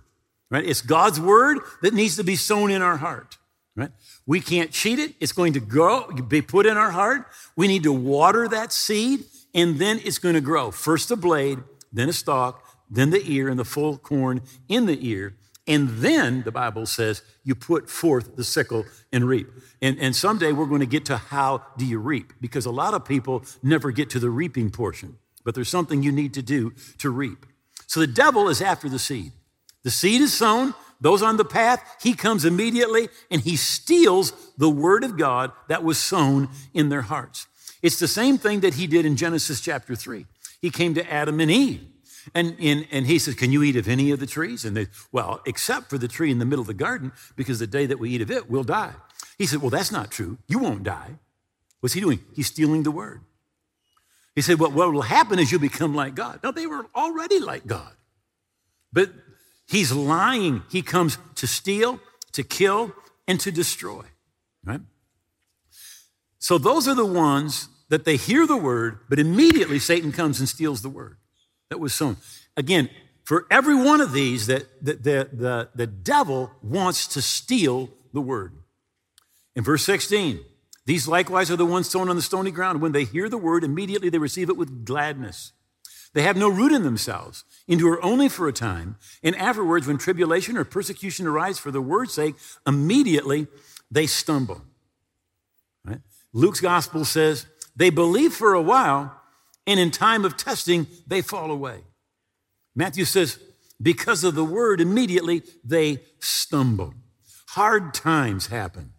right? 0.50 0.66
It's 0.66 0.82
God's 0.82 1.22
word 1.22 1.60
that 1.84 1.94
needs 1.94 2.16
to 2.16 2.24
be 2.24 2.36
sown 2.36 2.72
in 2.72 2.82
our 2.82 2.98
heart. 2.98 3.38
Right? 3.76 3.92
We 4.26 4.40
can't 4.40 4.72
cheat 4.72 5.00
it. 5.00 5.16
It's 5.20 5.34
going 5.34 5.54
to 5.54 5.60
grow, 5.60 6.08
be 6.08 6.42
put 6.42 6.66
in 6.66 6.78
our 6.78 6.92
heart. 6.92 7.28
We 7.58 7.68
need 7.68 7.84
to 7.84 7.92
water 7.92 8.48
that 8.48 8.72
seed, 8.72 9.26
and 9.54 9.80
then 9.80 10.00
it's 10.04 10.18
going 10.18 10.36
to 10.36 10.42
grow. 10.42 10.72
First 10.72 11.12
a 11.12 11.18
blade, 11.18 11.60
then 11.92 12.08
a 12.08 12.14
stalk, 12.14 12.66
then 12.90 13.10
the 13.10 13.22
ear, 13.26 13.50
and 13.50 13.60
the 13.60 13.66
full 13.66 13.98
corn 13.98 14.42
in 14.70 14.86
the 14.86 14.98
ear. 15.08 15.36
And 15.68 15.90
then 15.98 16.44
the 16.44 16.52
Bible 16.52 16.86
says 16.86 17.22
you 17.44 17.56
put 17.56 17.90
forth 17.90 18.36
the 18.36 18.44
sickle 18.44 18.86
and 19.12 19.28
reap. 19.28 19.48
And, 19.82 19.98
and 20.00 20.16
someday 20.16 20.52
we're 20.52 20.68
going 20.68 20.82
to 20.82 20.86
get 20.86 21.06
to 21.06 21.18
how 21.18 21.64
do 21.78 21.86
you 21.86 21.98
reap? 22.00 22.34
Because 22.40 22.66
a 22.66 22.72
lot 22.72 22.94
of 22.94 23.04
people 23.04 23.44
never 23.64 23.92
get 23.92 24.10
to 24.12 24.20
the 24.20 24.30
reaping 24.30 24.70
portion, 24.70 25.18
but 25.44 25.56
there's 25.56 25.70
something 25.70 26.04
you 26.04 26.12
need 26.12 26.34
to 26.36 26.42
do 26.42 26.74
to 27.00 27.10
reap. 27.10 27.46
So 27.88 28.00
the 28.00 28.08
devil 28.08 28.48
is 28.48 28.62
after 28.62 28.88
the 28.88 29.00
seed. 29.00 29.32
The 29.84 29.92
seed 29.92 30.22
is 30.22 30.34
sown, 30.34 30.74
those 31.06 31.22
on 31.22 31.38
the 31.38 31.46
path, 31.46 31.98
he 32.02 32.16
comes 32.16 32.46
immediately 32.46 33.10
and 33.30 33.40
he 33.40 33.58
steals 33.58 34.34
the 34.58 34.72
word 34.72 35.04
of 35.04 35.20
God 35.20 35.52
that 35.68 35.84
was 35.84 36.00
sown 36.00 36.50
in 36.74 36.90
their 36.90 37.04
hearts. 37.04 37.46
It's 37.84 38.00
the 38.00 38.08
same 38.08 38.40
thing 38.40 38.62
that 38.62 38.74
he 38.74 38.88
did 38.88 39.06
in 39.06 39.16
Genesis 39.16 39.62
chapter 39.62 39.96
3. 39.96 40.26
He 40.62 40.72
came 40.72 40.96
to 40.96 41.14
Adam 41.14 41.40
and 41.40 41.52
Eve. 41.52 41.86
And, 42.34 42.56
and, 42.60 42.88
and 42.90 43.06
he 43.06 43.20
says, 43.20 43.36
Can 43.36 43.52
you 43.52 43.62
eat 43.62 43.76
of 43.76 43.88
any 43.88 44.10
of 44.10 44.20
the 44.20 44.26
trees? 44.26 44.66
And 44.66 44.76
they, 44.76 44.88
well, 45.12 45.42
except 45.46 45.92
for 45.92 46.00
the 46.00 46.08
tree 46.08 46.32
in 46.32 46.40
the 46.40 46.46
middle 46.46 46.62
of 46.62 46.68
the 46.68 46.74
garden, 46.74 47.12
because 47.36 47.60
the 47.60 47.68
day 47.68 47.86
that 47.86 48.00
we 48.00 48.10
eat 48.10 48.22
of 48.22 48.32
it, 48.32 48.50
we'll 48.50 48.64
die. 48.64 48.94
He 49.38 49.46
said, 49.46 49.62
Well, 49.62 49.70
that's 49.70 49.92
not 49.92 50.10
true. 50.10 50.40
You 50.48 50.58
won't 50.58 50.82
die. 50.82 51.20
What's 51.82 51.94
he 51.94 52.02
doing? 52.02 52.22
He's 52.34 52.48
stealing 52.48 52.82
the 52.82 52.90
word. 52.90 53.22
He 54.34 54.42
said, 54.42 54.58
Well, 54.58 54.72
what 54.72 54.92
will 54.92 55.04
happen 55.04 55.38
is 55.38 55.52
you'll 55.52 55.62
become 55.62 55.94
like 55.94 56.16
God. 56.16 56.40
Now, 56.44 56.50
they 56.50 56.66
were 56.66 56.88
already 56.96 57.40
like 57.40 57.68
God. 57.68 57.94
But 58.92 59.12
He's 59.68 59.92
lying. 59.92 60.64
He 60.70 60.82
comes 60.82 61.18
to 61.36 61.48
steal, 61.48 62.00
to 62.34 62.44
kill, 62.44 62.94
and 63.28 63.40
to 63.40 63.52
destroy, 63.52 64.04
right? 64.64 64.82
So 66.40 66.58
those 66.58 66.88
are 66.88 66.96
the 66.96 67.06
ones 67.06 67.70
that 67.90 68.06
they 68.06 68.18
hear 68.18 68.46
the 68.46 68.58
word, 68.58 69.00
but 69.10 69.20
immediately 69.20 69.80
Satan 69.80 70.12
comes 70.12 70.40
and 70.40 70.50
steals 70.50 70.82
the 70.82 70.90
word 70.90 71.18
that 71.70 71.80
was 71.80 71.94
sown. 71.94 72.18
Again, 72.58 72.90
for 73.24 73.48
every 73.50 73.76
one 73.76 74.02
of 74.02 74.12
these, 74.12 74.48
that 74.48 74.86
the, 74.86 74.94
the, 74.94 75.30
the, 75.34 75.70
the 75.74 75.88
devil 75.88 76.52
wants 76.62 77.08
to 77.08 77.22
steal 77.22 77.90
the 78.14 78.22
word. 78.22 78.54
In 79.56 79.64
verse 79.64 79.84
16, 79.84 80.40
these 80.86 81.08
likewise 81.08 81.50
are 81.50 81.56
the 81.56 81.66
ones 81.66 81.90
sown 81.90 82.10
on 82.10 82.16
the 82.16 82.22
stony 82.22 82.52
ground. 82.52 82.82
When 82.82 82.92
they 82.92 83.06
hear 83.06 83.28
the 83.28 83.38
word, 83.38 83.64
immediately 83.64 84.10
they 84.10 84.20
receive 84.20 84.50
it 84.50 84.58
with 84.58 84.86
gladness. 84.86 85.52
They 86.16 86.22
have 86.22 86.38
no 86.38 86.48
root 86.48 86.72
in 86.72 86.84
themselves, 86.84 87.44
endure 87.68 88.02
only 88.02 88.30
for 88.30 88.48
a 88.48 88.54
time, 88.54 88.96
and 89.22 89.36
afterwards, 89.36 89.86
when 89.86 89.98
tribulation 89.98 90.58
or 90.58 90.64
persecution 90.64 91.28
arise 91.28 91.60
for 91.60 91.72
the 91.72 91.82
word's 91.82 92.14
sake, 92.14 92.36
immediately 92.66 93.48
they 93.92 94.08
stumble. 94.08 94.62
Right? 95.84 96.00
Luke's 96.32 96.62
gospel 96.62 97.04
says 97.04 97.48
they 97.76 97.90
believe 97.90 98.32
for 98.34 98.54
a 98.54 98.62
while, 98.62 99.14
and 99.68 99.78
in 99.78 99.92
time 99.92 100.24
of 100.24 100.38
testing, 100.38 100.88
they 101.06 101.22
fall 101.22 101.52
away. 101.52 101.82
Matthew 102.74 103.04
says, 103.04 103.38
because 103.82 104.24
of 104.24 104.36
the 104.36 104.46
word, 104.46 104.80
immediately 104.80 105.44
they 105.66 106.00
stumble. 106.20 106.94
Hard 107.50 107.94
times 107.94 108.48
happen. 108.48 108.94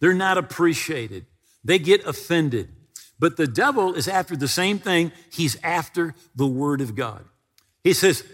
They're 0.00 0.14
not 0.14 0.38
appreciated. 0.38 1.26
They 1.62 1.78
get 1.78 2.06
offended. 2.06 2.70
But 3.18 3.36
the 3.36 3.46
devil 3.46 3.94
is 3.94 4.08
after 4.08 4.36
the 4.36 4.48
same 4.48 4.78
thing. 4.78 5.12
He's 5.30 5.56
after 5.62 6.14
the 6.34 6.46
word 6.46 6.80
of 6.80 6.94
God. 6.94 7.24
He 7.82 7.92
says, 7.92 8.24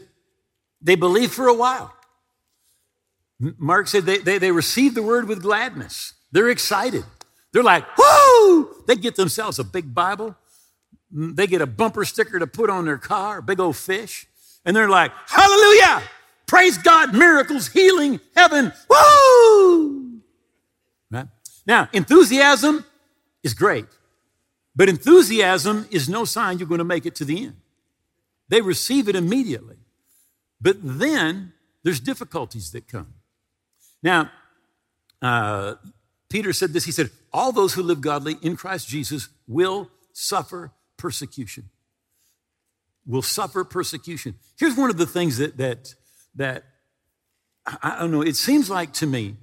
they 0.80 0.96
believe 0.96 1.32
for 1.32 1.46
a 1.46 1.54
while. 1.54 1.94
Mark 3.58 3.88
said 3.88 4.04
they, 4.04 4.18
they, 4.18 4.38
they 4.38 4.50
receive 4.52 4.94
the 4.94 5.02
word 5.02 5.28
with 5.28 5.42
gladness. 5.42 6.14
They're 6.32 6.48
excited. 6.48 7.04
They're 7.52 7.62
like, 7.62 7.84
whoo! 7.96 8.82
They 8.86 8.96
get 8.96 9.16
themselves 9.16 9.58
a 9.58 9.64
big 9.64 9.94
Bible. 9.94 10.36
They 11.10 11.46
get 11.46 11.60
a 11.60 11.66
bumper 11.66 12.04
sticker 12.04 12.38
to 12.38 12.46
put 12.46 12.70
on 12.70 12.86
their 12.86 12.98
car, 12.98 13.42
big 13.42 13.60
old 13.60 13.76
fish. 13.76 14.26
And 14.64 14.74
they're 14.74 14.88
like, 14.88 15.12
hallelujah! 15.26 16.02
Praise 16.46 16.78
God, 16.78 17.14
miracles, 17.14 17.68
healing, 17.68 18.20
heaven, 18.34 18.72
woo! 18.88 20.20
Right? 21.10 21.26
Now, 21.66 21.88
enthusiasm 21.92 22.84
is 23.42 23.54
great. 23.54 23.86
But 24.74 24.88
enthusiasm 24.88 25.86
is 25.90 26.08
no 26.08 26.24
sign 26.24 26.58
you're 26.58 26.68
going 26.68 26.78
to 26.78 26.84
make 26.84 27.06
it 27.06 27.14
to 27.16 27.24
the 27.24 27.44
end. 27.44 27.56
They 28.48 28.60
receive 28.60 29.08
it 29.08 29.16
immediately. 29.16 29.76
But 30.60 30.76
then 30.80 31.52
there's 31.82 32.00
difficulties 32.00 32.70
that 32.72 32.88
come. 32.88 33.14
Now, 34.02 34.30
uh, 35.20 35.74
Peter 36.28 36.52
said 36.52 36.72
this. 36.72 36.84
He 36.84 36.92
said, 36.92 37.10
All 37.32 37.52
those 37.52 37.74
who 37.74 37.82
live 37.82 38.00
godly 38.00 38.36
in 38.42 38.56
Christ 38.56 38.88
Jesus 38.88 39.28
will 39.46 39.90
suffer 40.12 40.72
persecution. 40.96 41.68
Will 43.06 43.22
suffer 43.22 43.64
persecution. 43.64 44.36
Here's 44.58 44.76
one 44.76 44.90
of 44.90 44.96
the 44.96 45.06
things 45.06 45.38
that, 45.38 45.56
that, 45.58 45.94
that 46.34 46.64
I 47.66 47.98
don't 48.00 48.10
know, 48.10 48.22
it 48.22 48.36
seems 48.36 48.70
like 48.70 48.92
to 48.94 49.06
me, 49.06 49.36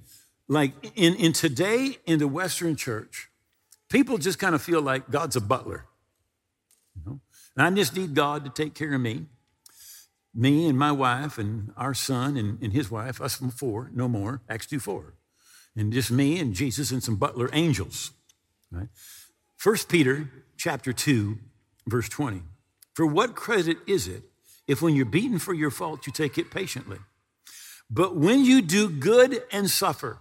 like 0.47 0.73
in, 0.95 1.15
in 1.15 1.33
today 1.33 1.99
in 2.05 2.19
the 2.19 2.27
Western 2.27 2.75
church, 2.75 3.28
people 3.89 4.17
just 4.17 4.39
kind 4.39 4.55
of 4.55 4.61
feel 4.61 4.81
like 4.81 5.09
God's 5.09 5.35
a 5.35 5.41
butler. 5.41 5.85
You 6.95 7.01
know? 7.05 7.19
And 7.55 7.65
I 7.65 7.77
just 7.77 7.95
need 7.95 8.13
God 8.13 8.45
to 8.45 8.49
take 8.49 8.73
care 8.73 8.93
of 8.93 9.01
me. 9.01 9.25
Me 10.33 10.67
and 10.67 10.77
my 10.77 10.91
wife 10.91 11.37
and 11.37 11.73
our 11.75 11.93
son 11.93 12.37
and, 12.37 12.61
and 12.61 12.71
his 12.71 12.91
wife, 12.91 13.19
us 13.19 13.35
from 13.35 13.49
four, 13.49 13.89
no 13.93 14.07
more, 14.07 14.41
Acts 14.47 14.67
2 14.67 14.79
4. 14.79 15.13
And 15.75 15.91
just 15.91 16.11
me 16.11 16.39
and 16.39 16.53
Jesus 16.53 16.91
and 16.91 17.01
some 17.03 17.15
butler 17.15 17.49
angels. 17.51 18.11
Right? 18.71 18.87
1 19.61 19.75
Peter 19.89 20.29
chapter 20.55 20.93
2, 20.93 21.37
verse 21.87 22.07
20. 22.09 22.41
For 22.93 23.05
what 23.05 23.35
credit 23.35 23.77
is 23.87 24.07
it 24.07 24.23
if 24.67 24.81
when 24.81 24.95
you're 24.95 25.05
beaten 25.05 25.39
for 25.39 25.53
your 25.53 25.71
fault, 25.71 26.05
you 26.05 26.13
take 26.13 26.37
it 26.37 26.51
patiently? 26.51 26.99
But 27.89 28.15
when 28.15 28.45
you 28.45 28.61
do 28.61 28.89
good 28.89 29.41
and 29.51 29.69
suffer, 29.69 30.19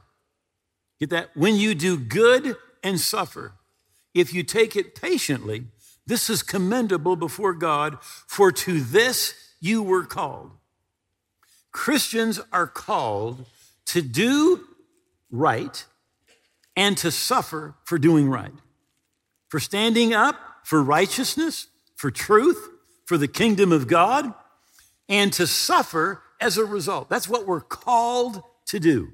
get 0.98 1.10
that? 1.10 1.36
When 1.36 1.56
you 1.56 1.74
do 1.74 1.98
good 1.98 2.56
and 2.82 3.00
suffer, 3.00 3.54
if 4.14 4.32
you 4.32 4.42
take 4.42 4.76
it 4.76 4.94
patiently, 4.94 5.66
this 6.06 6.30
is 6.30 6.42
commendable 6.42 7.16
before 7.16 7.52
God, 7.52 7.98
for 8.02 8.50
to 8.50 8.80
this 8.80 9.34
you 9.60 9.82
were 9.82 10.04
called. 10.04 10.52
Christians 11.72 12.40
are 12.52 12.66
called 12.66 13.44
to 13.86 14.02
do 14.02 14.64
right 15.30 15.84
and 16.76 16.96
to 16.98 17.10
suffer 17.10 17.74
for 17.84 17.98
doing 17.98 18.28
right, 18.28 18.54
for 19.48 19.60
standing 19.60 20.14
up 20.14 20.36
for 20.64 20.82
righteousness, 20.82 21.68
for 21.96 22.10
truth, 22.10 22.68
for 23.06 23.16
the 23.16 23.28
kingdom 23.28 23.72
of 23.72 23.86
God, 23.86 24.32
and 25.08 25.32
to 25.32 25.46
suffer 25.46 26.22
as 26.40 26.58
a 26.58 26.64
result. 26.64 27.08
That's 27.08 27.28
what 27.28 27.46
we're 27.46 27.62
called 27.62 28.42
to 28.66 28.78
do. 28.78 29.08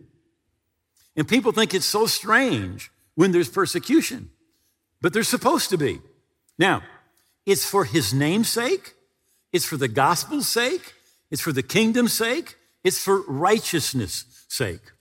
And 1.17 1.29
people 1.29 1.53
think 1.53 1.75
it's 1.75 1.87
so 1.87 2.07
strange 2.07 2.91
when 3.15 3.33
there's 3.33 3.49
persecution, 3.49 4.31
but 5.01 5.13
there's 5.13 5.29
supposed 5.29 5.71
to 5.71 5.77
be. 5.77 6.01
Now, 6.59 6.83
it's 7.47 7.69
for 7.69 7.85
his 7.85 8.15
name's 8.15 8.49
sake, 8.49 8.95
it's 9.53 9.65
for 9.65 9.77
the 9.77 9.89
gospel's 9.89 10.49
sake, 10.49 10.95
it's 11.31 11.43
for 11.43 11.53
the 11.53 11.63
kingdom's 11.63 12.13
sake, 12.13 12.57
it's 12.83 12.99
for 12.99 13.23
righteousness' 13.23 14.25
sake. 14.49 14.93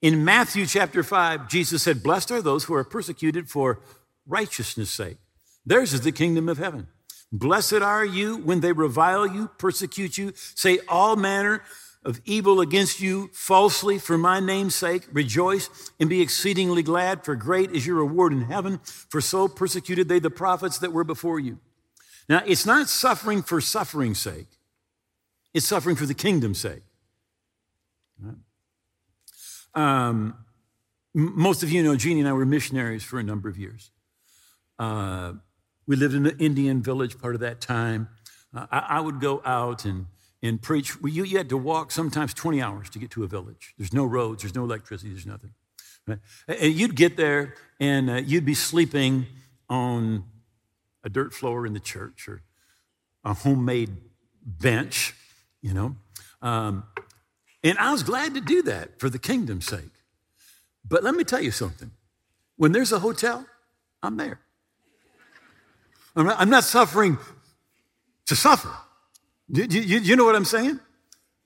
In 0.00 0.24
Matthew 0.24 0.66
chapter 0.66 1.02
5, 1.02 1.48
Jesus 1.48 1.82
said, 1.82 2.02
Blessed 2.02 2.30
are 2.30 2.42
those 2.42 2.64
who 2.64 2.74
are 2.74 2.84
persecuted 2.84 3.48
for 3.48 3.80
righteousness' 4.26 4.90
sake. 4.90 5.16
Theirs 5.66 5.92
is 5.92 6.02
the 6.02 6.12
kingdom 6.12 6.48
of 6.48 6.58
heaven. 6.58 6.88
Blessed 7.32 7.74
are 7.74 8.04
you 8.04 8.38
when 8.38 8.60
they 8.60 8.72
revile 8.72 9.26
you, 9.26 9.50
persecute 9.58 10.16
you, 10.16 10.32
say 10.34 10.78
all 10.88 11.16
manner 11.16 11.62
of 12.04 12.20
evil 12.24 12.60
against 12.60 13.00
you 13.00 13.30
falsely 13.32 13.98
for 13.98 14.16
my 14.16 14.40
name's 14.40 14.74
sake. 14.74 15.06
Rejoice 15.12 15.68
and 15.98 16.08
be 16.08 16.20
exceedingly 16.20 16.82
glad, 16.82 17.24
for 17.24 17.34
great 17.34 17.70
is 17.72 17.86
your 17.86 17.96
reward 17.96 18.32
in 18.32 18.42
heaven, 18.42 18.78
for 18.84 19.20
so 19.20 19.48
persecuted 19.48 20.08
they 20.08 20.18
the 20.18 20.30
prophets 20.30 20.78
that 20.78 20.92
were 20.92 21.04
before 21.04 21.40
you. 21.40 21.58
Now, 22.28 22.42
it's 22.46 22.66
not 22.66 22.88
suffering 22.88 23.42
for 23.42 23.60
suffering's 23.60 24.18
sake, 24.18 24.48
it's 25.54 25.66
suffering 25.66 25.96
for 25.96 26.06
the 26.06 26.14
kingdom's 26.14 26.60
sake. 26.60 26.82
Um, 29.74 30.34
most 31.14 31.62
of 31.62 31.70
you 31.70 31.82
know 31.82 31.96
Jeannie 31.96 32.20
and 32.20 32.28
I 32.28 32.32
were 32.32 32.46
missionaries 32.46 33.04
for 33.04 33.18
a 33.18 33.22
number 33.22 33.48
of 33.48 33.56
years. 33.56 33.90
Uh, 34.78 35.34
we 35.86 35.96
lived 35.96 36.14
in 36.14 36.26
an 36.26 36.36
Indian 36.38 36.82
village 36.82 37.18
part 37.18 37.34
of 37.34 37.40
that 37.40 37.60
time. 37.60 38.08
Uh, 38.54 38.66
I, 38.70 38.78
I, 38.78 39.00
would 39.00 39.20
go 39.20 39.42
out 39.44 39.84
and, 39.84 40.06
and 40.42 40.60
preach. 40.60 40.94
You, 41.02 41.24
you, 41.24 41.36
had 41.36 41.48
to 41.48 41.56
walk 41.56 41.90
sometimes 41.90 42.34
20 42.34 42.62
hours 42.62 42.90
to 42.90 42.98
get 42.98 43.10
to 43.12 43.24
a 43.24 43.26
village. 43.26 43.74
There's 43.78 43.92
no 43.92 44.04
roads, 44.04 44.42
there's 44.42 44.54
no 44.54 44.64
electricity, 44.64 45.10
there's 45.10 45.26
nothing. 45.26 45.54
Right? 46.06 46.18
And 46.46 46.74
you'd 46.74 46.94
get 46.94 47.16
there 47.16 47.54
and 47.80 48.10
uh, 48.10 48.14
you'd 48.14 48.44
be 48.44 48.54
sleeping 48.54 49.26
on 49.68 50.24
a 51.04 51.08
dirt 51.08 51.34
floor 51.34 51.66
in 51.66 51.74
the 51.74 51.80
church 51.80 52.28
or 52.28 52.42
a 53.24 53.34
homemade 53.34 53.96
bench, 54.44 55.14
you 55.60 55.74
know. 55.74 55.96
Um, 56.40 56.84
and 57.62 57.76
I 57.78 57.92
was 57.92 58.02
glad 58.02 58.34
to 58.34 58.40
do 58.40 58.62
that 58.62 58.98
for 59.00 59.10
the 59.10 59.18
kingdom's 59.18 59.66
sake. 59.66 59.90
But 60.86 61.02
let 61.02 61.14
me 61.14 61.24
tell 61.24 61.40
you 61.40 61.50
something 61.50 61.90
when 62.56 62.72
there's 62.72 62.92
a 62.92 62.98
hotel, 62.98 63.46
I'm 64.02 64.16
there. 64.16 64.40
I'm 66.16 66.26
not, 66.26 66.40
I'm 66.40 66.50
not 66.50 66.64
suffering 66.64 67.18
to 68.26 68.36
suffer. 68.36 68.70
Do, 69.50 69.66
do, 69.66 69.80
you, 69.80 70.16
know 70.16 70.24
what 70.24 70.36
I'm 70.36 70.44
saying? 70.44 70.80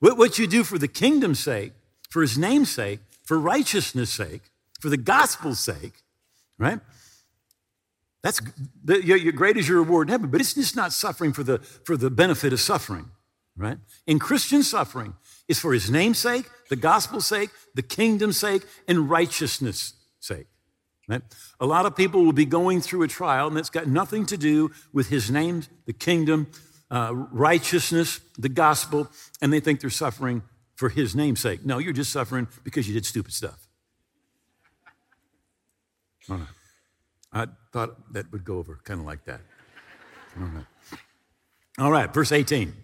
What, 0.01 0.19
what 0.19 0.39
you 0.39 0.47
do 0.47 0.65
for 0.65 0.79
the 0.79 0.89
kingdom's 0.89 1.39
sake, 1.39 1.73
for 2.11 2.23
his 2.23 2.37
name's 2.37 2.71
sake, 2.71 3.01
for 3.23 3.39
righteousness' 3.39 4.11
sake, 4.11 4.43
for 4.81 4.89
the 4.89 4.97
gospel's 4.97 5.61
sake, 5.61 6.03
right? 6.59 6.81
That's 8.23 8.41
the, 8.85 9.05
your 9.05 9.33
great 9.33 9.57
is 9.57 9.69
your 9.69 9.79
reward 9.79 10.09
in 10.09 10.13
heaven, 10.13 10.31
but 10.31 10.41
it's 10.41 10.55
just 10.55 10.77
not 10.77 10.93
suffering 10.93 11.33
for 11.33 11.43
the, 11.43 11.59
for 11.59 11.97
the 11.97 12.11
benefit 12.11 12.53
of 12.53 12.61
suffering, 12.61 13.11
right? 13.57 13.79
In 14.07 14.19
Christian 14.19 14.63
suffering 14.63 15.15
is 15.49 15.59
for 15.59 15.73
his 15.73 15.91
name's 15.91 16.19
sake, 16.19 16.47
the 16.69 16.77
gospel's 16.77 17.27
sake, 17.27 17.51
the 17.75 17.83
kingdom's 17.83 18.39
sake, 18.39 18.63
and 18.89 19.09
righteousness' 19.09 19.95
sake. 20.19 20.47
Right? 21.09 21.23
A 21.61 21.67
lot 21.67 21.85
of 21.85 21.97
people 21.97 22.25
will 22.25 22.33
be 22.33 22.45
going 22.45 22.81
through 22.81 23.03
a 23.03 23.09
trial, 23.09 23.49
and 23.49 23.57
that's 23.57 23.71
got 23.71 23.89
nothing 23.89 24.25
to 24.27 24.37
do 24.37 24.71
with 24.93 25.09
his 25.09 25.31
name, 25.31 25.65
the 25.85 25.93
kingdom, 25.93 26.47
uh, 26.93 27.11
righteousness, 27.33 28.21
the 28.39 28.51
gospel, 28.51 29.11
and 29.41 29.53
they 29.53 29.61
think 29.61 29.81
they're 29.81 29.91
suffering 29.91 30.43
for 30.75 30.91
his 30.91 31.17
name's 31.17 31.41
sake. 31.41 31.65
No, 31.65 31.79
you're 31.79 31.93
just 31.93 32.13
suffering 32.13 32.47
because 32.65 32.87
you 32.87 32.95
did 32.95 33.07
stupid 33.07 33.33
stuff. 33.33 33.67
I 37.33 37.47
thought 37.73 38.13
that 38.13 38.31
would 38.31 38.45
go 38.45 38.59
over 38.59 38.79
kind 38.85 39.01
of 39.01 39.07
like 39.07 39.25
that. 39.25 39.41
All 41.79 41.91
right, 41.91 42.13
verse 42.13 42.31
18. 42.31 42.75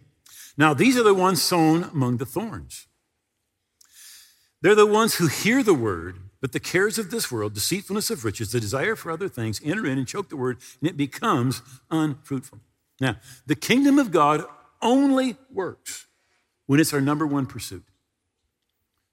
Now, 0.57 0.75
these 0.75 0.97
are 0.97 1.03
the 1.03 1.15
ones 1.15 1.43
sown 1.43 1.85
among 1.85 2.17
the 2.17 2.27
thorns. 2.27 2.87
They're 4.63 4.75
the 4.75 4.87
ones 4.87 5.17
who 5.17 5.29
hear 5.29 5.63
the 5.63 5.75
word, 5.75 6.17
but 6.41 6.53
the 6.53 6.61
cares 6.61 6.99
of 6.99 7.11
this 7.11 7.31
world, 7.31 7.55
deceitfulness 7.55 8.11
of 8.11 8.25
riches, 8.25 8.53
the 8.53 8.59
desire 8.59 8.97
for 8.97 9.13
other 9.13 9.29
things 9.29 9.61
enter 9.63 9.87
in 9.87 9.99
and 9.99 10.09
choke 10.09 10.31
the 10.31 10.37
word, 10.37 10.59
and 10.81 10.89
it 10.89 10.97
becomes 10.97 11.63
unfruitful. 11.91 12.59
Now, 13.01 13.17
the 13.47 13.55
kingdom 13.55 13.99
of 13.99 14.11
God 14.11 14.45
only 14.83 15.37
works 15.53 16.07
when 16.67 16.81
it's 16.81 16.93
our 16.93 17.01
number 17.01 17.27
one 17.27 17.47
pursuit. 17.47 17.85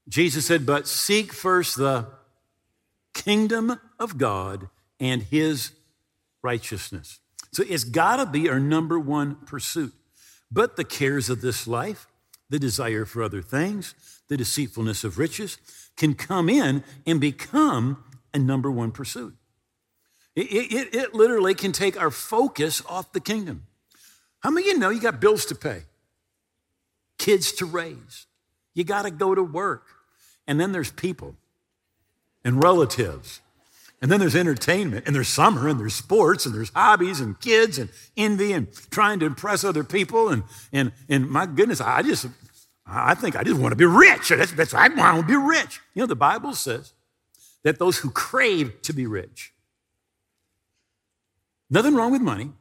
Jesus 0.07 0.45
said, 0.45 0.65
But 0.65 0.87
seek 0.87 1.33
first 1.33 1.77
the 1.77 2.07
kingdom 3.13 3.79
of 3.99 4.17
God 4.17 4.69
and 4.99 5.23
his 5.23 5.71
righteousness. 6.43 7.19
So 7.51 7.63
it's 7.67 7.83
got 7.83 8.17
to 8.17 8.25
be 8.25 8.49
our 8.49 8.59
number 8.59 8.99
one 8.99 9.35
pursuit. 9.45 9.93
But 10.51 10.75
the 10.75 10.83
cares 10.83 11.29
of 11.29 11.41
this 11.41 11.67
life, 11.67 12.07
the 12.49 12.59
desire 12.59 13.05
for 13.05 13.23
other 13.23 13.41
things, 13.41 13.95
the 14.27 14.37
deceitfulness 14.37 15.03
of 15.03 15.17
riches, 15.17 15.57
can 15.95 16.13
come 16.13 16.49
in 16.49 16.83
and 17.05 17.19
become 17.19 18.03
a 18.33 18.39
number 18.39 18.69
one 18.69 18.91
pursuit. 18.91 19.35
It, 20.35 20.41
it, 20.51 20.95
it 20.95 21.15
literally 21.15 21.55
can 21.55 21.71
take 21.71 21.99
our 21.99 22.11
focus 22.11 22.81
off 22.87 23.13
the 23.13 23.21
kingdom. 23.21 23.63
How 24.45 24.51
many 24.51 24.67
of 24.69 24.73
you 24.75 24.79
know 24.79 24.91
you 24.91 25.01
got 25.01 25.19
bills 25.19 25.43
to 25.47 25.55
pay, 25.55 25.85
kids 27.17 27.51
to 27.53 27.65
raise? 27.65 28.27
You 28.75 28.83
got 28.83 29.01
to 29.01 29.09
go 29.09 29.33
to 29.33 29.41
work. 29.41 29.87
And 30.45 30.59
then 30.59 30.71
there's 30.71 30.91
people 30.91 31.35
and 32.43 32.61
relatives. 32.63 33.41
And 34.03 34.11
then 34.11 34.19
there's 34.19 34.35
entertainment, 34.35 35.07
and 35.07 35.15
there's 35.15 35.29
summer, 35.29 35.67
and 35.67 35.79
there's 35.79 35.95
sports, 35.95 36.45
and 36.45 36.53
there's 36.53 36.69
hobbies, 36.75 37.21
and 37.21 37.39
kids, 37.39 37.79
and 37.79 37.89
envy, 38.15 38.53
and 38.53 38.67
trying 38.91 39.19
to 39.21 39.25
impress 39.25 39.63
other 39.63 39.83
people. 39.83 40.29
And, 40.29 40.43
and, 40.71 40.91
and 41.09 41.27
my 41.27 41.47
goodness, 41.47 41.81
I 41.81 42.03
just, 42.03 42.27
I 42.85 43.15
think 43.15 43.35
I 43.35 43.43
just 43.43 43.59
want 43.59 43.71
to 43.71 43.75
be 43.75 43.85
rich. 43.85 44.29
That's, 44.29 44.51
that's, 44.51 44.75
I 44.75 44.89
want 44.89 45.21
to 45.21 45.27
be 45.27 45.35
rich. 45.35 45.79
You 45.95 46.03
know, 46.03 46.05
the 46.05 46.15
Bible 46.15 46.53
says 46.53 46.93
that 47.63 47.79
those 47.79 47.97
who 47.97 48.11
crave 48.11 48.79
to 48.83 48.93
be 48.93 49.07
rich, 49.07 49.55
nothing 51.67 51.95
wrong 51.95 52.11
with 52.11 52.21
money, 52.21 52.51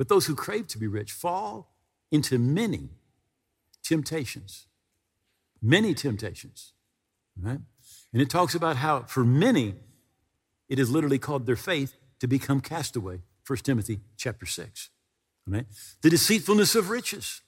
but 0.00 0.08
those 0.08 0.24
who 0.24 0.34
crave 0.34 0.66
to 0.68 0.78
be 0.78 0.86
rich 0.86 1.12
fall 1.12 1.74
into 2.10 2.38
many 2.38 2.88
temptations. 3.82 4.66
Many 5.60 5.92
temptations. 5.92 6.72
Right? 7.38 7.58
And 8.10 8.22
it 8.22 8.30
talks 8.30 8.54
about 8.54 8.76
how 8.76 9.02
for 9.02 9.24
many, 9.24 9.74
it 10.70 10.78
is 10.78 10.90
literally 10.90 11.18
called 11.18 11.44
their 11.44 11.54
faith 11.54 11.96
to 12.20 12.26
become 12.26 12.62
castaway. 12.62 13.20
1 13.46 13.58
Timothy 13.58 14.00
chapter 14.16 14.46
6. 14.46 14.88
Right? 15.46 15.66
The 16.00 16.08
deceitfulness 16.08 16.74
of 16.74 16.88
riches. 16.88 17.42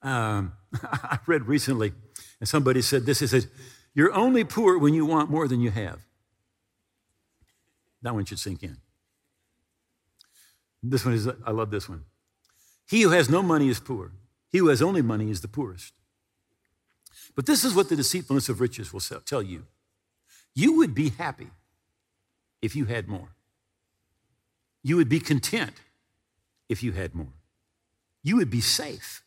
Um, 0.00 0.54
I 0.82 1.18
read 1.26 1.46
recently, 1.46 1.92
and 2.40 2.48
somebody 2.48 2.80
said 2.80 3.04
this. 3.04 3.20
He 3.20 3.26
said, 3.26 3.48
You're 3.92 4.14
only 4.14 4.44
poor 4.44 4.78
when 4.78 4.94
you 4.94 5.04
want 5.04 5.28
more 5.28 5.46
than 5.46 5.60
you 5.60 5.72
have. 5.72 6.00
That 8.00 8.14
one 8.14 8.24
should 8.24 8.38
sink 8.38 8.62
in. 8.62 8.78
This 10.82 11.04
one 11.04 11.14
is, 11.14 11.28
I 11.28 11.50
love 11.50 11.70
this 11.70 11.88
one. 11.88 12.04
He 12.88 13.02
who 13.02 13.10
has 13.10 13.28
no 13.28 13.42
money 13.42 13.68
is 13.68 13.80
poor. 13.80 14.12
He 14.50 14.58
who 14.58 14.68
has 14.68 14.82
only 14.82 15.02
money 15.02 15.30
is 15.30 15.40
the 15.40 15.48
poorest. 15.48 15.92
But 17.36 17.46
this 17.46 17.64
is 17.64 17.74
what 17.74 17.88
the 17.88 17.96
deceitfulness 17.96 18.48
of 18.48 18.60
riches 18.60 18.92
will 18.92 19.00
tell 19.00 19.42
you. 19.42 19.66
You 20.54 20.76
would 20.78 20.94
be 20.94 21.10
happy 21.10 21.50
if 22.60 22.74
you 22.74 22.86
had 22.86 23.08
more. 23.08 23.28
You 24.82 24.96
would 24.96 25.08
be 25.08 25.20
content 25.20 25.74
if 26.68 26.82
you 26.82 26.92
had 26.92 27.14
more. 27.14 27.34
You 28.22 28.36
would 28.36 28.50
be 28.50 28.60
safe 28.60 29.22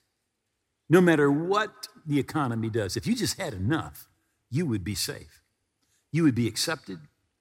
no 0.90 1.02
matter 1.02 1.32
what 1.32 1.88
the 2.06 2.20
economy 2.20 2.70
does. 2.70 2.98
If 2.98 3.08
you 3.08 3.16
just 3.16 3.40
had 3.40 3.54
enough, 3.54 4.08
you 4.50 4.66
would 4.66 4.84
be 4.84 4.96
safe. 4.96 5.42
You 6.12 6.24
would 6.24 6.36
be 6.36 6.48
accepted. 6.48 7.00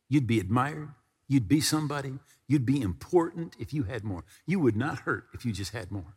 You'd 0.08 0.26
be 0.26 0.40
admired. 0.40 0.90
You'd 1.28 1.48
be 1.48 1.60
somebody. 1.60 2.18
You'd 2.52 2.66
be 2.66 2.82
important 2.82 3.56
if 3.58 3.72
you 3.72 3.84
had 3.84 4.04
more. 4.04 4.24
You 4.44 4.60
would 4.60 4.76
not 4.76 4.98
hurt 4.98 5.24
if 5.32 5.46
you 5.46 5.52
just 5.52 5.72
had 5.72 5.90
more. 5.90 6.16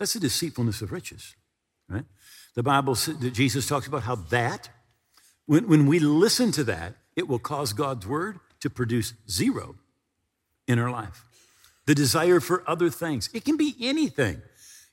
That's 0.00 0.14
the 0.14 0.18
deceitfulness 0.18 0.82
of 0.82 0.90
riches, 0.90 1.36
right? 1.88 2.06
The 2.56 2.64
Bible, 2.64 2.96
Jesus 2.96 3.68
talks 3.68 3.86
about 3.86 4.02
how 4.02 4.16
that, 4.16 4.68
when, 5.46 5.68
when 5.68 5.86
we 5.86 6.00
listen 6.00 6.50
to 6.52 6.64
that, 6.64 6.96
it 7.14 7.28
will 7.28 7.38
cause 7.38 7.72
God's 7.72 8.04
word 8.04 8.40
to 8.58 8.68
produce 8.68 9.14
zero 9.30 9.76
in 10.66 10.80
our 10.80 10.90
life. 10.90 11.24
The 11.86 11.94
desire 11.94 12.40
for 12.40 12.68
other 12.68 12.90
things. 12.90 13.30
It 13.32 13.44
can 13.44 13.56
be 13.56 13.76
anything. 13.80 14.42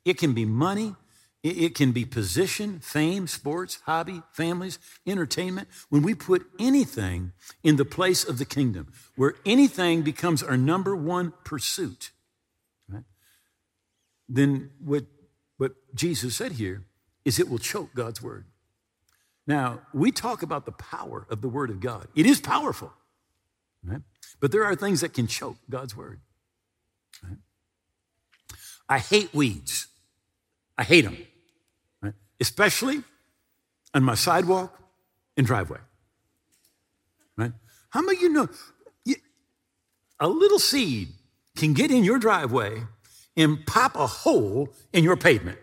It 0.06 0.20
can 0.20 0.36
be 0.36 0.46
money. 0.46 0.96
It 1.44 1.76
can 1.76 1.92
be 1.92 2.04
position, 2.04 2.80
fame, 2.80 3.28
sports, 3.28 3.80
hobby, 3.86 4.22
families, 4.34 4.80
entertainment. 5.06 5.70
When 5.90 6.02
we 6.02 6.14
put 6.14 6.46
anything 6.60 7.32
in 7.64 7.78
the 7.78 7.86
place 7.86 8.28
of 8.28 8.38
the 8.38 8.46
kingdom, 8.46 8.92
where 9.16 9.36
anything 9.46 10.02
becomes 10.02 10.42
our 10.44 10.58
number 10.58 10.96
one 10.96 11.34
pursuit, 11.44 12.12
then 14.28 14.72
what, 14.84 15.06
what 15.58 15.74
Jesus 15.94 16.36
said 16.36 16.54
here 16.54 16.84
is 17.24 17.40
it 17.40 17.50
will 17.50 17.60
choke 17.60 17.94
God's 17.94 18.22
word. 18.22 18.46
Now, 19.46 19.82
we 19.94 20.12
talk 20.12 20.42
about 20.42 20.66
the 20.66 20.74
power 20.74 21.26
of 21.30 21.42
the 21.42 21.48
word 21.48 21.70
of 21.70 21.80
God. 21.80 22.08
It 22.16 22.26
is 22.26 22.42
powerful, 22.42 22.92
right? 23.84 24.02
But 24.42 24.52
there 24.52 24.66
are 24.66 24.76
things 24.76 25.02
that 25.02 25.14
can 25.14 25.28
choke 25.28 25.58
God's 25.70 25.96
word. 25.96 26.20
Right? 27.24 27.38
I 28.90 29.00
hate 29.00 29.34
weeds. 29.34 29.88
I 30.78 30.84
hate 30.84 31.06
them, 31.06 31.18
right? 32.02 32.14
especially 32.40 33.04
on 33.94 34.04
my 34.04 34.16
sidewalk 34.16 34.78
and 35.36 35.46
driveway. 35.46 35.80
Right? 37.36 37.52
How 37.90 38.02
many 38.02 38.18
of 38.18 38.22
you 38.24 38.30
know 38.30 38.50
a 40.20 40.28
little 40.28 40.60
seed 40.60 41.10
can 41.56 41.74
get 41.74 41.92
in 41.92 42.04
your 42.04 42.20
driveway 42.20 42.84
and 43.36 43.66
pop 43.66 43.96
a 43.96 44.08
hole 44.08 44.74
in 44.94 45.04
your 45.04 45.16
pavement. 45.16 45.60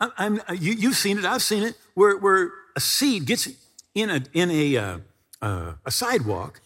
I'm, 0.00 0.40
you, 0.56 0.88
have 0.88 0.96
seen 0.96 1.18
it, 1.18 1.24
I've 1.24 1.42
seen 1.42 1.64
it, 1.64 1.74
where, 1.94 2.16
where 2.16 2.52
a 2.76 2.80
seed 2.80 3.26
gets 3.26 3.48
in 3.94 4.10
a, 4.10 4.22
in 4.32 4.50
a, 4.50 4.76
uh, 4.76 4.98
uh, 5.42 5.72
a 5.84 5.90
sidewalk, 5.90 6.60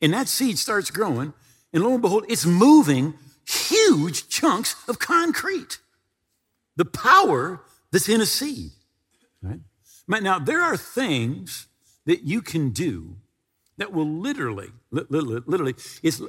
and 0.00 0.14
that 0.14 0.26
seed 0.26 0.58
starts 0.58 0.90
growing, 0.90 1.34
and 1.72 1.84
lo 1.84 1.92
and 1.92 2.00
behold, 2.00 2.24
it's 2.28 2.46
moving 2.46 3.12
huge 3.48 4.28
chunks 4.28 4.76
of 4.88 4.98
concrete. 4.98 5.78
The 6.76 6.84
power 6.84 7.62
that's 7.90 8.08
in 8.08 8.20
a 8.20 8.26
seed. 8.26 8.70
Right? 9.42 9.60
Now, 10.06 10.38
there 10.38 10.62
are 10.62 10.76
things 10.76 11.66
that 12.06 12.22
you 12.22 12.42
can 12.42 12.70
do 12.70 13.16
that 13.76 13.92
will 13.92 14.08
literally, 14.08 14.70
literally, 14.90 15.42
literally, 15.46 15.74
it's 16.02 16.20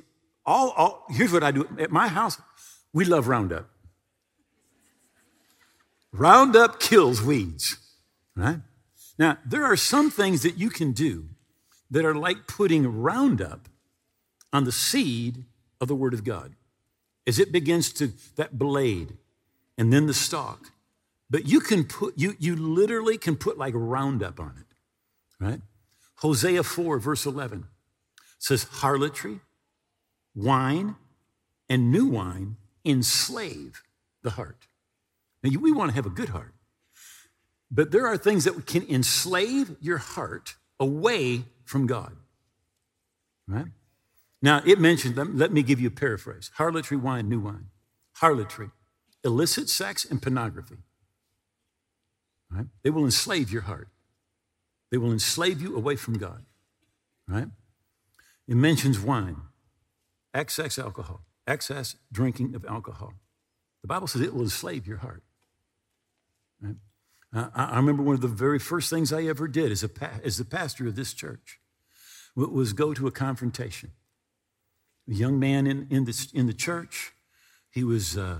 all, 0.45 0.71
all, 0.71 1.05
here's 1.10 1.32
what 1.32 1.43
I 1.43 1.51
do. 1.51 1.67
At 1.79 1.91
my 1.91 2.08
house, 2.08 2.39
we 2.93 3.05
love 3.05 3.27
Roundup. 3.27 3.69
Roundup 6.12 6.79
kills 6.79 7.21
weeds, 7.21 7.77
right? 8.36 8.60
Now, 9.17 9.38
there 9.45 9.65
are 9.65 9.75
some 9.75 10.10
things 10.10 10.43
that 10.43 10.58
you 10.58 10.69
can 10.69 10.91
do 10.91 11.29
that 11.91 12.05
are 12.05 12.15
like 12.15 12.47
putting 12.47 12.88
Roundup 12.88 13.67
on 14.51 14.63
the 14.63 14.71
seed 14.71 15.45
of 15.79 15.88
the 15.88 15.95
Word 15.95 16.13
of 16.13 16.23
God. 16.23 16.55
As 17.29 17.37
it 17.37 17.51
begins 17.51 17.93
to, 17.93 18.11
that 18.37 18.57
blade, 18.57 19.15
and 19.77 19.93
then 19.93 20.07
the 20.07 20.15
stalk. 20.15 20.71
But 21.29 21.45
you 21.47 21.59
can 21.59 21.83
put, 21.83 22.17
you, 22.17 22.35
you 22.39 22.55
literally 22.55 23.19
can 23.19 23.35
put 23.35 23.55
like 23.55 23.75
Roundup 23.75 24.39
on 24.39 24.55
it, 24.59 24.65
right? 25.39 25.61
Hosea 26.15 26.63
4, 26.63 26.97
verse 26.97 27.27
11 27.27 27.65
says, 28.39 28.63
harlotry, 28.63 29.41
wine 30.33 30.95
and 31.69 31.91
new 31.91 32.07
wine 32.07 32.55
enslave 32.83 33.83
the 34.23 34.31
heart. 34.31 34.65
Now, 35.43 35.51
we 35.59 35.71
want 35.71 35.91
to 35.91 35.95
have 35.95 36.07
a 36.07 36.09
good 36.09 36.29
heart, 36.29 36.55
but 37.69 37.91
there 37.91 38.07
are 38.07 38.17
things 38.17 38.45
that 38.45 38.65
can 38.65 38.87
enslave 38.89 39.75
your 39.79 39.99
heart 39.99 40.55
away 40.79 41.43
from 41.63 41.85
God. 41.85 42.15
Right? 43.47 43.67
Now, 44.41 44.62
it 44.65 44.80
mentions, 44.80 45.17
let 45.17 45.52
me 45.52 45.63
give 45.63 45.80
you 45.80 45.88
a 45.88 45.91
paraphrase 45.91 46.52
harlotry, 46.56 46.97
wine, 46.97 47.28
new 47.28 47.39
wine. 47.39 47.67
Harlotry, 48.15 48.71
illicit 49.23 49.69
sex 49.69 50.06
and 50.06 50.21
pornography. 50.21 50.78
Right? 52.49 52.67
They 52.84 52.89
will 52.89 53.06
enslave 53.06 53.52
your 53.52 53.63
heart. 53.63 53.89
They 54.91 54.97
will 54.97 55.12
enslave 55.12 55.62
you 55.62 55.75
away 55.75 55.95
from 55.95 56.17
God. 56.17 56.45
Right? 57.28 57.47
It 58.47 58.56
mentions 58.56 58.99
wine 58.99 59.38
excess 60.34 60.78
alcohol, 60.78 61.21
excess 61.47 61.95
drinking 62.12 62.56
of 62.56 62.65
alcohol. 62.65 63.13
The 63.82 63.88
Bible 63.88 64.08
says 64.08 64.21
it 64.21 64.34
will 64.34 64.43
enslave 64.43 64.88
your 64.88 64.97
heart. 64.97 65.23
Right? 66.62 66.75
Uh, 67.34 67.49
I 67.54 67.78
remember 67.78 68.04
one 68.04 68.15
of 68.15 68.21
the 68.21 68.28
very 68.28 68.60
first 68.60 68.89
things 68.89 69.13
I 69.13 69.23
ever 69.23 69.47
did 69.47 69.71
as, 69.71 69.84
a, 69.84 69.89
as 70.23 70.38
the 70.38 70.45
pastor 70.45 70.88
of 70.88 70.95
this 70.95 71.13
church 71.13 71.60
was 72.36 72.73
go 72.73 72.93
to 72.93 73.08
a 73.08 73.12
confrontation. 73.12 73.91
A 75.10 75.13
young 75.13 75.39
man 75.39 75.65
in, 75.65 75.88
in, 75.89 76.06
the, 76.06 76.28
in 76.34 76.45
the 76.45 76.54
church, 76.54 77.13
he 77.72 77.84
was 77.84 78.17
uh, 78.17 78.39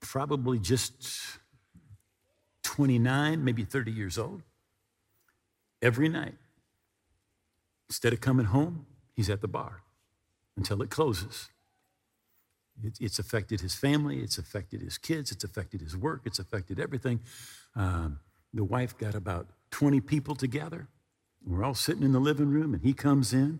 probably 0.00 0.58
just 0.58 1.38
29, 2.62 3.42
maybe 3.42 3.64
30 3.64 3.90
years 3.90 4.18
old. 4.18 4.42
Every 5.80 6.08
night, 6.08 6.34
instead 7.88 8.12
of 8.12 8.20
coming 8.20 8.46
home, 8.46 8.86
he's 9.14 9.30
at 9.30 9.40
the 9.40 9.48
bar 9.48 9.82
until 10.56 10.82
it 10.82 10.90
closes. 10.90 11.48
It, 12.82 12.98
it's 13.00 13.18
affected 13.18 13.60
his 13.60 13.74
family, 13.74 14.18
it's 14.20 14.38
affected 14.38 14.80
his 14.82 14.98
kids, 14.98 15.30
it's 15.32 15.44
affected 15.44 15.80
his 15.80 15.96
work, 15.96 16.22
it's 16.24 16.38
affected 16.38 16.80
everything. 16.80 17.20
Um, 17.74 18.20
the 18.52 18.64
wife 18.64 18.96
got 18.98 19.14
about 19.14 19.48
20 19.70 20.00
people 20.00 20.34
together. 20.34 20.88
We're 21.44 21.64
all 21.64 21.74
sitting 21.74 22.02
in 22.02 22.12
the 22.12 22.20
living 22.20 22.48
room, 22.48 22.74
and 22.74 22.82
he 22.82 22.92
comes 22.92 23.32
in, 23.32 23.58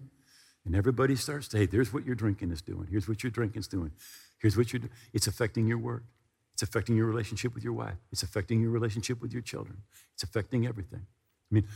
and 0.65 0.77
everybody 0.77 1.17
starts 1.17 1.49
to, 1.49 1.59
hey, 1.59 1.67
there's 1.67 1.93
what 1.93 2.05
your 2.07 2.15
drinking 2.15 2.51
is 2.51 2.63
doing. 2.63 2.87
Here's 2.91 3.09
what 3.09 3.23
your 3.23 3.31
drinking's 3.31 3.69
doing. 3.69 3.93
Here's 4.39 4.57
what 4.57 4.73
you're 4.73 4.81
doing. 4.81 4.93
It's 5.13 5.27
affecting 5.27 5.67
your 5.67 5.79
work. 5.79 6.05
It's 6.53 6.63
affecting 6.63 6.97
your 6.97 7.07
relationship 7.07 7.55
with 7.55 7.65
your 7.65 7.73
wife. 7.73 7.97
It's 8.13 8.23
affecting 8.23 8.61
your 8.61 8.71
relationship 8.71 9.21
with 9.21 9.33
your 9.33 9.43
children. 9.43 9.79
It's 10.15 10.23
affecting 10.23 10.67
everything. 10.67 11.07
I 11.51 11.55
mean, 11.55 11.67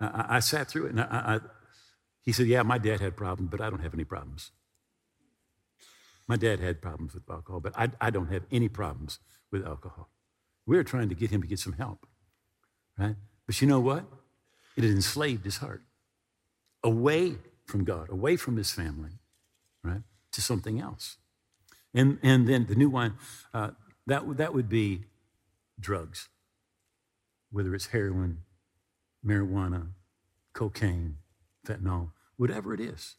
I, 0.00 0.36
I 0.36 0.40
sat 0.40 0.68
through 0.68 0.86
it, 0.86 0.90
and 0.90 1.00
I, 1.00 1.06
I, 1.10 1.40
he 2.20 2.32
said, 2.32 2.46
yeah, 2.46 2.62
my 2.62 2.78
dad 2.78 3.00
had 3.00 3.16
problems, 3.16 3.50
but 3.50 3.60
I 3.60 3.70
don't 3.70 3.82
have 3.82 3.94
any 3.94 4.04
problems. 4.04 4.50
My 6.28 6.36
dad 6.36 6.60
had 6.60 6.82
problems 6.82 7.14
with 7.14 7.22
alcohol, 7.30 7.60
but 7.60 7.72
I, 7.76 7.88
I 8.00 8.10
don't 8.10 8.30
have 8.32 8.42
any 8.50 8.68
problems 8.68 9.20
with 9.50 9.64
alcohol. 9.64 10.10
We're 10.66 10.84
trying 10.84 11.08
to 11.08 11.14
get 11.14 11.30
him 11.30 11.40
to 11.40 11.48
get 11.48 11.60
some 11.60 11.74
help, 11.74 12.06
right? 12.98 13.14
But 13.46 13.60
you 13.62 13.68
know 13.68 13.80
what? 13.80 14.04
It 14.76 14.82
had 14.82 14.92
enslaved 14.92 15.44
his 15.44 15.58
heart 15.58 15.82
away 16.82 17.36
from 17.66 17.84
God, 17.84 18.08
away 18.10 18.36
from 18.36 18.56
his 18.56 18.72
family, 18.72 19.18
right, 19.82 20.02
to 20.32 20.40
something 20.40 20.80
else. 20.80 21.16
And, 21.94 22.18
and 22.22 22.48
then 22.48 22.66
the 22.66 22.74
new 22.74 22.88
wine, 22.88 23.14
uh, 23.52 23.70
that, 24.06 24.36
that 24.36 24.54
would 24.54 24.68
be 24.68 25.04
drugs, 25.78 26.28
whether 27.50 27.74
it's 27.74 27.86
heroin, 27.86 28.38
marijuana, 29.24 29.88
cocaine, 30.52 31.16
fentanyl, 31.66 32.12
whatever 32.36 32.72
it 32.72 32.80
is. 32.80 33.16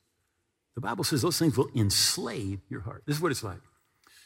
The 0.75 0.81
Bible 0.81 1.03
says 1.03 1.21
those 1.21 1.39
things 1.39 1.57
will 1.57 1.69
enslave 1.75 2.61
your 2.69 2.81
heart. 2.81 3.03
This 3.05 3.17
is 3.17 3.21
what 3.21 3.31
it's 3.31 3.43
like. 3.43 3.61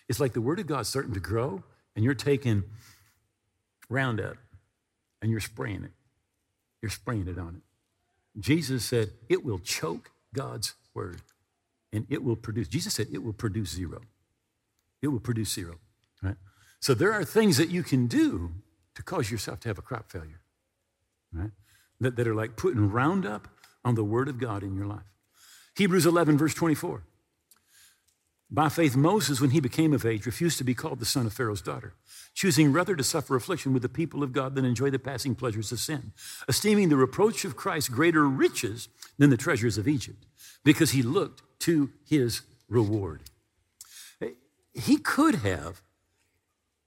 It's 0.10 0.20
like 0.20 0.34
the 0.34 0.42
Word 0.42 0.60
of 0.60 0.68
God 0.68 0.86
starting 0.86 1.14
to 1.14 1.20
grow, 1.20 1.64
and 1.96 2.04
you're 2.04 2.14
taking 2.14 2.64
Roundup 3.90 4.38
and 5.22 5.30
you're 5.30 5.42
spraying 5.42 5.84
it. 5.84 5.92
You're 6.82 6.90
spraying 6.90 7.28
it 7.28 7.38
on 7.38 7.56
it. 7.56 7.62
Jesus 8.40 8.86
said 8.86 9.12
it 9.30 9.44
will 9.44 9.60
choke 9.60 10.12
God's 10.34 10.74
Word, 10.94 11.22
and 11.92 12.06
it 12.10 12.24
will 12.24 12.36
produce. 12.36 12.68
Jesus 12.68 12.94
said 12.94 13.08
it 13.12 13.24
will 13.24 13.34
produce 13.34 13.72
zero. 13.72 14.02
It 15.02 15.08
will 15.08 15.20
produce 15.20 15.54
zero. 15.54 15.76
Right? 16.22 16.36
So 16.80 16.94
there 16.94 17.12
are 17.14 17.24
things 17.24 17.58
that 17.58 17.70
you 17.70 17.84
can 17.84 18.08
do 18.08 18.52
to 18.96 19.04
cause 19.04 19.32
yourself 19.32 19.60
to 19.62 19.70
have 19.70 19.78
a 19.78 19.82
crop 19.82 20.12
failure, 20.12 20.42
right? 21.34 21.52
That, 22.00 22.16
that 22.16 22.28
are 22.28 22.36
like 22.36 22.56
putting 22.56 22.90
Roundup 22.90 23.48
on 23.84 23.96
the 23.96 24.04
Word 24.04 24.28
of 24.28 24.40
God 24.40 24.64
in 24.64 24.76
your 24.76 24.86
life. 24.86 25.12
Hebrews 25.76 26.06
11, 26.06 26.38
verse 26.38 26.54
24. 26.54 27.04
By 28.54 28.68
faith, 28.68 28.98
Moses, 28.98 29.40
when 29.40 29.52
he 29.52 29.62
became 29.62 29.94
of 29.94 30.06
age, 30.06 30.26
refused 30.26 30.58
to 30.58 30.66
be 30.66 30.74
called 30.74 31.00
the 31.00 31.06
son 31.06 31.26
of 31.26 31.32
Pharaoh's 31.32 31.62
daughter, 31.62 31.94
choosing 32.34 32.74
rather 32.74 32.98
to 32.98 33.04
suffer 33.04 33.38
affliction 33.38 33.72
with 33.72 33.82
the 33.82 33.88
people 33.88 34.24
of 34.24 34.34
God 34.34 34.56
than 34.56 34.66
enjoy 34.66 34.90
the 34.90 35.00
passing 35.00 35.36
pleasures 35.36 35.72
of 35.72 35.80
sin, 35.80 36.12
esteeming 36.50 36.90
the 36.90 36.98
reproach 36.98 37.46
of 37.46 37.56
Christ 37.56 37.94
greater 37.94 38.28
riches 38.28 38.90
than 39.18 39.30
the 39.30 39.38
treasures 39.38 39.78
of 39.78 39.88
Egypt, 39.88 40.26
because 40.66 40.92
he 40.92 41.02
looked 41.02 41.44
to 41.60 41.92
his 42.04 42.42
reward. 42.68 43.22
He 44.74 44.98
could 44.98 45.36
have 45.36 45.82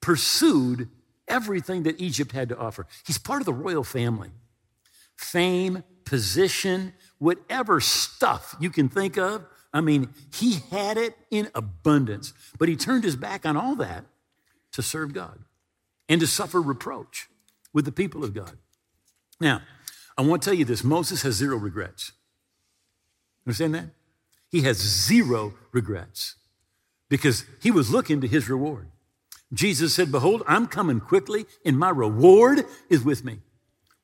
pursued 0.02 0.90
everything 1.26 1.84
that 1.84 1.98
Egypt 1.98 2.32
had 2.32 2.50
to 2.50 2.58
offer. 2.58 2.86
He's 3.06 3.18
part 3.18 3.40
of 3.40 3.46
the 3.46 3.54
royal 3.54 3.84
family. 3.84 4.30
Fame, 5.16 5.82
position, 6.04 6.92
whatever 7.18 7.80
stuff 7.80 8.54
you 8.60 8.68
can 8.68 8.90
think 8.90 9.16
of, 9.16 9.46
I 9.74 9.80
mean, 9.80 10.10
he 10.32 10.60
had 10.70 10.96
it 10.96 11.18
in 11.32 11.50
abundance, 11.52 12.32
but 12.56 12.68
he 12.68 12.76
turned 12.76 13.02
his 13.02 13.16
back 13.16 13.44
on 13.44 13.56
all 13.56 13.74
that 13.74 14.04
to 14.72 14.82
serve 14.82 15.12
God 15.12 15.40
and 16.08 16.20
to 16.20 16.28
suffer 16.28 16.62
reproach 16.62 17.28
with 17.72 17.84
the 17.84 17.92
people 17.92 18.22
of 18.22 18.32
God. 18.32 18.56
Now, 19.40 19.62
I 20.16 20.22
want 20.22 20.42
to 20.42 20.48
tell 20.48 20.56
you 20.56 20.64
this 20.64 20.84
Moses 20.84 21.22
has 21.22 21.34
zero 21.34 21.56
regrets. 21.56 22.12
Understand 23.44 23.74
that? 23.74 23.86
He 24.48 24.62
has 24.62 24.76
zero 24.76 25.54
regrets 25.72 26.36
because 27.08 27.44
he 27.60 27.72
was 27.72 27.90
looking 27.90 28.20
to 28.20 28.28
his 28.28 28.48
reward. 28.48 28.88
Jesus 29.52 29.92
said, 29.92 30.12
Behold, 30.12 30.44
I'm 30.46 30.68
coming 30.68 31.00
quickly, 31.00 31.46
and 31.64 31.76
my 31.76 31.90
reward 31.90 32.64
is 32.88 33.04
with 33.04 33.24
me. 33.24 33.40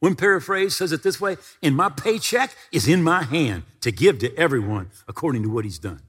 One 0.00 0.16
paraphrase 0.16 0.74
says 0.74 0.92
it 0.92 1.02
this 1.02 1.20
way 1.20 1.36
And 1.62 1.76
my 1.76 1.90
paycheck 1.90 2.54
is 2.72 2.88
in 2.88 3.02
my 3.02 3.22
hand 3.22 3.62
to 3.82 3.92
give 3.92 4.18
to 4.20 4.34
everyone 4.36 4.90
according 5.06 5.42
to 5.44 5.50
what 5.50 5.64
he's 5.64 5.78
done. 5.78 6.00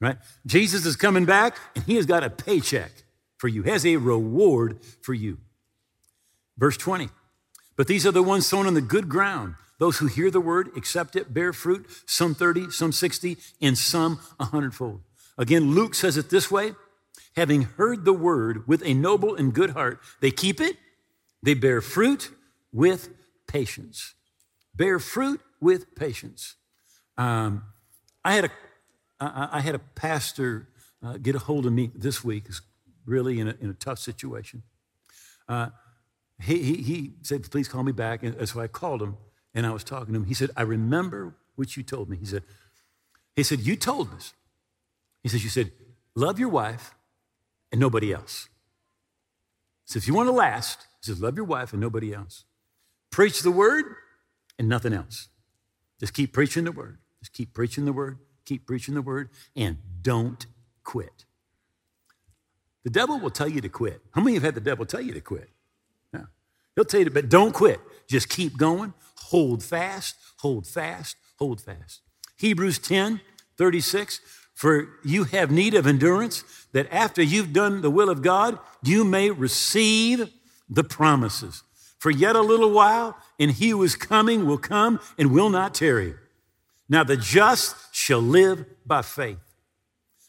Right? 0.00 0.16
Jesus 0.46 0.86
is 0.86 0.96
coming 0.96 1.26
back 1.26 1.56
and 1.74 1.84
he 1.84 1.96
has 1.96 2.06
got 2.06 2.22
a 2.22 2.30
paycheck 2.30 2.90
for 3.38 3.48
you, 3.48 3.62
has 3.64 3.84
a 3.84 3.96
reward 3.96 4.78
for 5.02 5.14
you. 5.14 5.38
Verse 6.56 6.76
20. 6.76 7.08
But 7.76 7.86
these 7.86 8.06
are 8.06 8.12
the 8.12 8.22
ones 8.22 8.46
sown 8.46 8.66
on 8.66 8.74
the 8.74 8.82
good 8.82 9.08
ground, 9.08 9.54
those 9.78 9.98
who 9.98 10.06
hear 10.06 10.30
the 10.30 10.40
word, 10.40 10.70
accept 10.76 11.16
it, 11.16 11.32
bear 11.32 11.54
fruit, 11.54 11.86
some 12.04 12.34
30, 12.34 12.70
some 12.70 12.92
60, 12.92 13.38
and 13.62 13.78
some 13.78 14.20
a 14.38 14.44
hundredfold. 14.46 15.00
Again, 15.38 15.74
Luke 15.74 15.94
says 15.94 16.18
it 16.18 16.28
this 16.28 16.50
way 16.50 16.74
having 17.36 17.62
heard 17.62 18.04
the 18.04 18.12
word 18.12 18.66
with 18.66 18.82
a 18.84 18.92
noble 18.92 19.34
and 19.34 19.54
good 19.54 19.70
heart, 19.70 20.00
they 20.20 20.30
keep 20.30 20.60
it, 20.60 20.76
they 21.42 21.54
bear 21.54 21.80
fruit 21.80 22.30
with 22.72 23.08
patience. 23.50 24.14
Bear 24.74 24.98
fruit 24.98 25.40
with 25.60 25.94
patience. 25.96 26.54
Um, 27.18 27.64
I 28.24 28.34
had 28.34 28.44
a 28.46 28.50
I 29.22 29.60
had 29.60 29.74
a 29.74 29.78
pastor 29.78 30.68
uh, 31.04 31.18
get 31.18 31.34
a 31.34 31.38
hold 31.38 31.66
of 31.66 31.72
me 31.72 31.90
this 31.94 32.24
week, 32.24 32.48
Is 32.48 32.62
really 33.04 33.38
in 33.40 33.48
a, 33.48 33.56
in 33.60 33.68
a 33.68 33.74
tough 33.74 33.98
situation. 33.98 34.62
Uh, 35.48 35.70
he, 36.40 36.62
he, 36.62 36.74
he 36.82 37.12
said, 37.22 37.50
Please 37.50 37.68
call 37.68 37.82
me 37.82 37.92
back. 37.92 38.22
And 38.22 38.48
so 38.48 38.60
I 38.60 38.66
called 38.66 39.02
him 39.02 39.16
and 39.54 39.66
I 39.66 39.72
was 39.72 39.84
talking 39.84 40.14
to 40.14 40.20
him. 40.20 40.26
He 40.26 40.34
said, 40.34 40.50
I 40.56 40.62
remember 40.62 41.34
what 41.56 41.76
you 41.76 41.82
told 41.82 42.08
me. 42.08 42.16
He 42.16 42.24
said, 42.24 42.44
he 43.36 43.42
said, 43.42 43.60
You 43.60 43.76
told 43.76 44.12
us. 44.14 44.32
He 45.22 45.28
says, 45.28 45.44
You 45.44 45.50
said, 45.50 45.72
love 46.14 46.38
your 46.38 46.48
wife 46.48 46.94
and 47.70 47.80
nobody 47.80 48.12
else. 48.12 48.48
So 49.84 49.96
if 49.98 50.06
you 50.06 50.14
want 50.14 50.28
to 50.28 50.32
last, 50.32 50.86
he 51.02 51.06
says, 51.06 51.20
love 51.20 51.36
your 51.36 51.44
wife 51.44 51.72
and 51.72 51.80
nobody 51.80 52.14
else. 52.14 52.44
Preach 53.10 53.42
the 53.42 53.50
word 53.50 53.84
and 54.58 54.68
nothing 54.68 54.92
else. 54.92 55.28
Just 55.98 56.14
keep 56.14 56.32
preaching 56.32 56.64
the 56.64 56.72
word. 56.72 56.98
Just 57.20 57.32
keep 57.32 57.52
preaching 57.52 57.84
the 57.84 57.92
word, 57.92 58.18
keep 58.44 58.66
preaching 58.66 58.94
the 58.94 59.02
word, 59.02 59.28
and 59.54 59.78
don't 60.02 60.46
quit. 60.84 61.26
The 62.82 62.90
devil 62.90 63.20
will 63.20 63.30
tell 63.30 63.48
you 63.48 63.60
to 63.60 63.68
quit. 63.68 64.00
How 64.12 64.22
many 64.22 64.34
have 64.34 64.42
had 64.42 64.54
the 64.54 64.60
devil 64.60 64.86
tell 64.86 65.02
you 65.02 65.12
to 65.12 65.20
quit? 65.20 65.50
No. 66.12 66.24
He'll 66.74 66.86
tell 66.86 67.00
you 67.00 67.04
to, 67.04 67.10
but 67.10 67.28
don't 67.28 67.52
quit. 67.52 67.78
Just 68.08 68.30
keep 68.30 68.56
going. 68.56 68.94
Hold 69.24 69.62
fast, 69.62 70.16
hold 70.38 70.66
fast, 70.66 71.16
hold 71.38 71.60
fast. 71.60 72.00
Hebrews 72.36 72.78
10 72.78 73.20
36. 73.58 74.20
For 74.54 74.88
you 75.04 75.24
have 75.24 75.50
need 75.50 75.72
of 75.72 75.86
endurance, 75.86 76.44
that 76.72 76.86
after 76.92 77.22
you've 77.22 77.52
done 77.52 77.80
the 77.80 77.90
will 77.90 78.10
of 78.10 78.20
God, 78.20 78.58
you 78.82 79.04
may 79.04 79.30
receive 79.30 80.30
the 80.68 80.84
promises. 80.84 81.62
For 82.00 82.10
yet 82.10 82.34
a 82.34 82.40
little 82.40 82.70
while, 82.70 83.14
and 83.38 83.50
he 83.50 83.68
who 83.68 83.82
is 83.82 83.94
coming 83.94 84.46
will 84.46 84.58
come 84.58 85.00
and 85.18 85.32
will 85.32 85.50
not 85.50 85.74
tarry. 85.74 86.14
Now 86.88 87.04
the 87.04 87.16
just 87.16 87.76
shall 87.94 88.22
live 88.22 88.64
by 88.86 89.02
faith. 89.02 89.38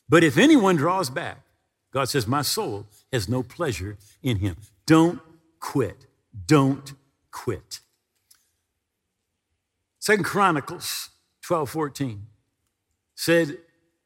But 0.10 0.22
if 0.22 0.38
anyone 0.38 0.76
draws 0.76 1.10
back, 1.10 1.38
God 1.94 2.10
says, 2.10 2.28
My 2.28 2.42
soul 2.42 2.88
has 3.14 3.30
no 3.30 3.42
pleasure 3.42 3.98
in 4.22 4.38
him. 4.38 4.58
Don't 4.86 5.22
quit. 5.62 6.08
Don't 6.46 6.94
quit. 7.32 7.80
Second 9.98 10.26
Chronicles 10.26 11.10
12 11.44 11.70
14 11.70 12.28
said, 13.16 13.58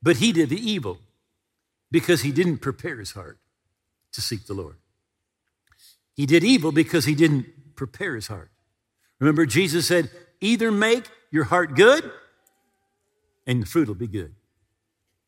But 0.03 0.17
he 0.17 0.31
did 0.31 0.49
the 0.49 0.71
evil 0.71 0.99
because 1.89 2.21
he 2.21 2.31
didn't 2.31 2.59
prepare 2.59 2.97
his 2.97 3.13
heart 3.13 3.39
to 4.11 4.21
seek 4.21 4.45
the 4.45 4.53
Lord. 4.53 4.75
He 6.13 6.25
did 6.25 6.43
evil 6.43 6.71
because 6.71 7.05
he 7.05 7.15
didn't 7.15 7.47
prepare 7.75 8.15
his 8.15 8.27
heart. 8.27 8.51
Remember, 9.19 9.45
Jesus 9.45 9.87
said, 9.87 10.09
either 10.41 10.71
make 10.71 11.05
your 11.31 11.45
heart 11.45 11.75
good 11.75 12.11
and 13.47 13.61
the 13.61 13.65
fruit 13.65 13.87
will 13.87 13.95
be 13.95 14.07
good, 14.07 14.33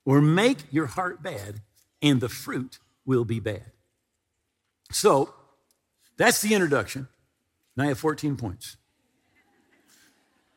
or 0.06 0.22
make 0.22 0.58
your 0.72 0.88
heart 0.88 1.22
bad 1.22 1.62
and 2.02 2.20
the 2.20 2.30
fruit 2.30 2.80
will 3.06 3.26
be 3.26 3.40
bad. 3.40 3.72
So 4.92 5.34
that's 6.18 6.42
the 6.42 6.54
introduction. 6.54 7.08
Now 7.76 7.86
I 7.86 7.88
have 7.88 8.00
14 8.00 8.36
points. 8.38 8.78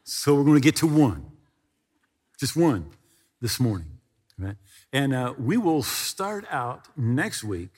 So 0.04 0.34
we're 0.34 0.44
going 0.44 0.56
to 0.56 0.60
get 0.60 0.76
to 0.76 0.86
one, 0.86 1.26
just 2.38 2.56
one 2.56 2.86
this 3.40 3.60
morning. 3.60 3.98
Right? 4.38 4.56
And 4.92 5.14
uh, 5.14 5.34
we 5.38 5.56
will 5.56 5.82
start 5.82 6.46
out 6.50 6.88
next 6.96 7.44
week 7.44 7.70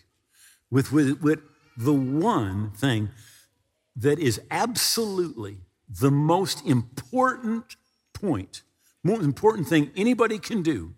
with, 0.71 0.93
with, 0.93 1.21
with 1.21 1.41
the 1.77 1.93
one 1.93 2.71
thing 2.71 3.11
that 3.97 4.19
is 4.19 4.41
absolutely 4.51 5.59
the 5.89 6.11
most 6.11 6.65
important 6.67 7.77
point, 8.13 8.63
most 9.05 9.23
important 9.23 9.69
thing 9.69 9.91
anybody 9.97 10.39
can 10.39 10.63
do 10.63 10.95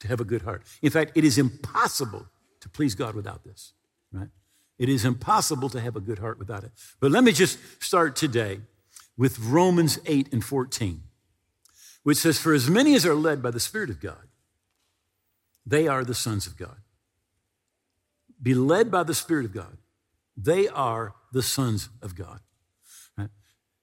to 0.00 0.08
have 0.08 0.20
a 0.20 0.24
good 0.24 0.42
heart. 0.42 0.62
In 0.82 0.90
fact, 0.90 1.12
it 1.14 1.24
is 1.24 1.38
impossible 1.38 2.26
to 2.60 2.68
please 2.68 2.94
God 2.94 3.14
without 3.14 3.44
this, 3.44 3.72
right? 4.12 4.28
It 4.78 4.88
is 4.88 5.04
impossible 5.04 5.68
to 5.70 5.80
have 5.80 5.96
a 5.96 6.00
good 6.00 6.18
heart 6.18 6.38
without 6.38 6.64
it. 6.64 6.72
But 7.00 7.10
let 7.10 7.24
me 7.24 7.32
just 7.32 7.58
start 7.82 8.16
today 8.16 8.60
with 9.16 9.38
Romans 9.38 9.98
8 10.06 10.32
and 10.32 10.44
14, 10.44 11.02
which 12.02 12.18
says, 12.18 12.38
For 12.38 12.52
as 12.52 12.68
many 12.68 12.94
as 12.94 13.06
are 13.06 13.14
led 13.14 13.42
by 13.42 13.50
the 13.50 13.60
Spirit 13.60 13.90
of 13.90 14.00
God, 14.00 14.28
they 15.64 15.86
are 15.88 16.04
the 16.04 16.14
sons 16.14 16.46
of 16.46 16.56
God. 16.56 16.76
Be 18.42 18.54
led 18.54 18.90
by 18.90 19.04
the 19.04 19.14
Spirit 19.14 19.46
of 19.46 19.54
God. 19.54 19.78
They 20.36 20.68
are 20.68 21.14
the 21.32 21.42
sons 21.42 21.88
of 22.02 22.14
God. 22.14 22.40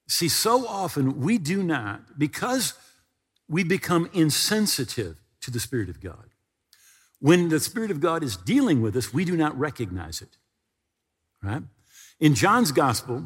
See, 0.07 0.27
so 0.27 0.67
often 0.67 1.21
we 1.21 1.37
do 1.37 1.63
not, 1.63 2.19
because 2.19 2.73
we 3.47 3.63
become 3.63 4.09
insensitive 4.11 5.15
to 5.39 5.49
the 5.49 5.59
Spirit 5.59 5.87
of 5.87 6.01
God. 6.01 6.31
When 7.19 7.47
the 7.47 7.61
Spirit 7.61 7.91
of 7.91 8.01
God 8.01 8.21
is 8.21 8.35
dealing 8.35 8.81
with 8.81 8.97
us, 8.97 9.13
we 9.13 9.23
do 9.23 9.37
not 9.37 9.57
recognize 9.57 10.21
it. 10.21 10.35
Right? 11.41 11.63
In 12.19 12.35
John's 12.35 12.73
gospel, 12.73 13.23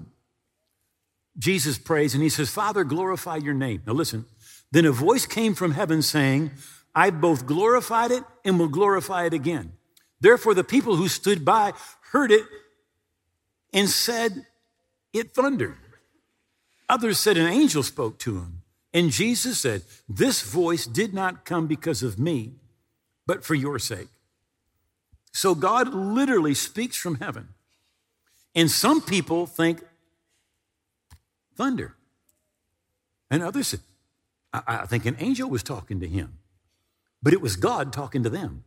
Jesus 1.40 1.80
prays 1.80 2.14
and 2.14 2.22
he 2.22 2.30
says, 2.30 2.52
Father, 2.52 2.84
glorify 2.84 3.38
your 3.38 3.56
name. 3.56 3.82
Now 3.88 3.94
listen, 3.94 4.26
then 4.72 4.86
a 4.86 4.92
voice 4.92 5.26
came 5.26 5.56
from 5.56 5.72
heaven 5.72 6.04
saying, 6.04 6.52
I've 6.94 7.20
both 7.20 7.48
glorified 7.48 8.12
it 8.12 8.24
and 8.44 8.60
will 8.60 8.68
glorify 8.68 9.26
it 9.26 9.34
again. 9.34 9.74
Therefore, 10.22 10.54
the 10.54 10.64
people 10.64 10.96
who 10.96 11.08
stood 11.08 11.44
by 11.44 11.74
heard 12.12 12.32
it 12.32 12.46
and 13.76 13.90
said, 13.90 14.48
It 15.14 15.36
thundered. 15.36 15.78
Others 16.90 17.20
said, 17.20 17.38
An 17.38 17.48
angel 17.48 17.84
spoke 17.84 18.18
to 18.20 18.38
him. 18.38 18.62
And 18.94 19.12
Jesus 19.12 19.60
said, 19.60 19.84
This 20.10 20.42
voice 20.42 20.88
did 20.88 21.14
not 21.14 21.46
come 21.46 21.68
because 21.68 22.02
of 22.02 22.18
me, 22.18 22.54
but 23.28 23.44
for 23.44 23.54
your 23.54 23.78
sake. 23.78 24.08
So 25.34 25.54
God 25.54 25.94
literally 25.94 26.54
speaks 26.54 26.96
from 26.96 27.16
heaven. 27.16 27.50
And 28.56 28.72
some 28.72 29.02
people 29.02 29.46
think 29.46 29.84
thunder. 31.58 31.96
And 33.30 33.44
others 33.44 33.68
said, 33.68 33.82
I, 34.54 34.62
I 34.68 34.86
think 34.86 35.06
an 35.06 35.18
angel 35.20 35.50
was 35.50 35.62
talking 35.62 36.00
to 36.00 36.08
him, 36.08 36.38
but 37.22 37.34
it 37.34 37.42
was 37.42 37.58
God 37.58 37.92
talking 37.92 38.24
to 38.24 38.30
them. 38.30 38.64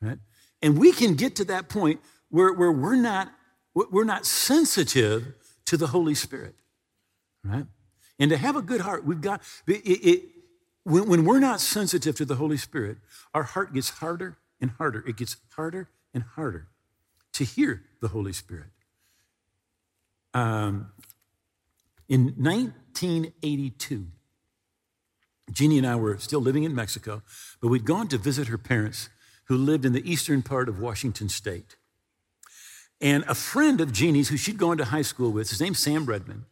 Right? 0.00 0.18
And 0.62 0.78
we 0.78 0.92
can 0.92 1.14
get 1.14 1.36
to 1.36 1.44
that 1.46 1.68
point 1.68 2.00
where, 2.34 2.52
where 2.52 2.72
we're, 2.72 2.96
not, 2.96 3.32
we're 3.74 4.02
not 4.02 4.26
sensitive 4.26 5.34
to 5.66 5.76
the 5.76 5.86
Holy 5.86 6.16
Spirit, 6.16 6.56
right? 7.44 7.66
And 8.18 8.28
to 8.32 8.36
have 8.36 8.56
a 8.56 8.62
good 8.62 8.80
heart, 8.80 9.06
we've 9.06 9.20
got, 9.20 9.40
it, 9.68 9.82
it, 9.84 10.22
when, 10.82 11.08
when 11.08 11.24
we're 11.24 11.38
not 11.38 11.60
sensitive 11.60 12.16
to 12.16 12.24
the 12.24 12.34
Holy 12.34 12.56
Spirit, 12.56 12.98
our 13.34 13.44
heart 13.44 13.72
gets 13.72 13.88
harder 13.88 14.36
and 14.60 14.72
harder. 14.72 15.04
It 15.06 15.16
gets 15.16 15.36
harder 15.54 15.90
and 16.12 16.24
harder 16.24 16.66
to 17.34 17.44
hear 17.44 17.84
the 18.00 18.08
Holy 18.08 18.32
Spirit. 18.32 18.70
Um, 20.32 20.90
in 22.08 22.34
1982, 22.36 24.08
Jeannie 25.52 25.78
and 25.78 25.86
I 25.86 25.94
were 25.94 26.18
still 26.18 26.40
living 26.40 26.64
in 26.64 26.74
Mexico, 26.74 27.22
but 27.60 27.68
we'd 27.68 27.84
gone 27.84 28.08
to 28.08 28.18
visit 28.18 28.48
her 28.48 28.58
parents 28.58 29.08
who 29.44 29.56
lived 29.56 29.84
in 29.84 29.92
the 29.92 30.10
eastern 30.10 30.42
part 30.42 30.68
of 30.68 30.80
Washington 30.80 31.28
state. 31.28 31.76
And 33.00 33.24
a 33.28 33.34
friend 33.34 33.80
of 33.80 33.92
Jeannie's, 33.92 34.28
who 34.28 34.36
she'd 34.36 34.58
gone 34.58 34.78
to 34.78 34.86
high 34.86 35.02
school 35.02 35.30
with, 35.30 35.50
his 35.50 35.60
name's 35.60 35.78
Sam 35.78 36.06
Redman, 36.06 36.46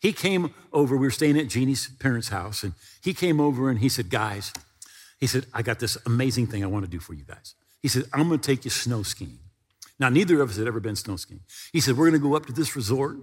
he 0.00 0.12
came 0.12 0.54
over. 0.72 0.96
We 0.96 1.06
were 1.06 1.10
staying 1.10 1.38
at 1.38 1.48
Jeannie's 1.48 1.88
parents' 1.98 2.28
house, 2.28 2.62
and 2.62 2.74
he 3.02 3.12
came 3.12 3.40
over 3.40 3.68
and 3.68 3.78
he 3.80 3.88
said, 3.88 4.10
Guys, 4.10 4.52
he 5.18 5.26
said, 5.26 5.46
I 5.52 5.62
got 5.62 5.78
this 5.78 5.98
amazing 6.06 6.46
thing 6.46 6.64
I 6.64 6.68
want 6.68 6.84
to 6.84 6.90
do 6.90 7.00
for 7.00 7.12
you 7.14 7.24
guys. 7.24 7.54
He 7.82 7.88
said, 7.88 8.04
I'm 8.12 8.28
going 8.28 8.40
to 8.40 8.46
take 8.46 8.64
you 8.64 8.70
snow 8.70 9.02
skiing. 9.02 9.38
Now, 9.98 10.08
neither 10.08 10.40
of 10.40 10.50
us 10.50 10.56
had 10.56 10.66
ever 10.66 10.80
been 10.80 10.96
snow 10.96 11.16
skiing. 11.16 11.40
He 11.72 11.80
said, 11.80 11.96
We're 11.96 12.08
going 12.08 12.20
to 12.20 12.28
go 12.28 12.34
up 12.34 12.46
to 12.46 12.52
this 12.52 12.74
resort. 12.74 13.16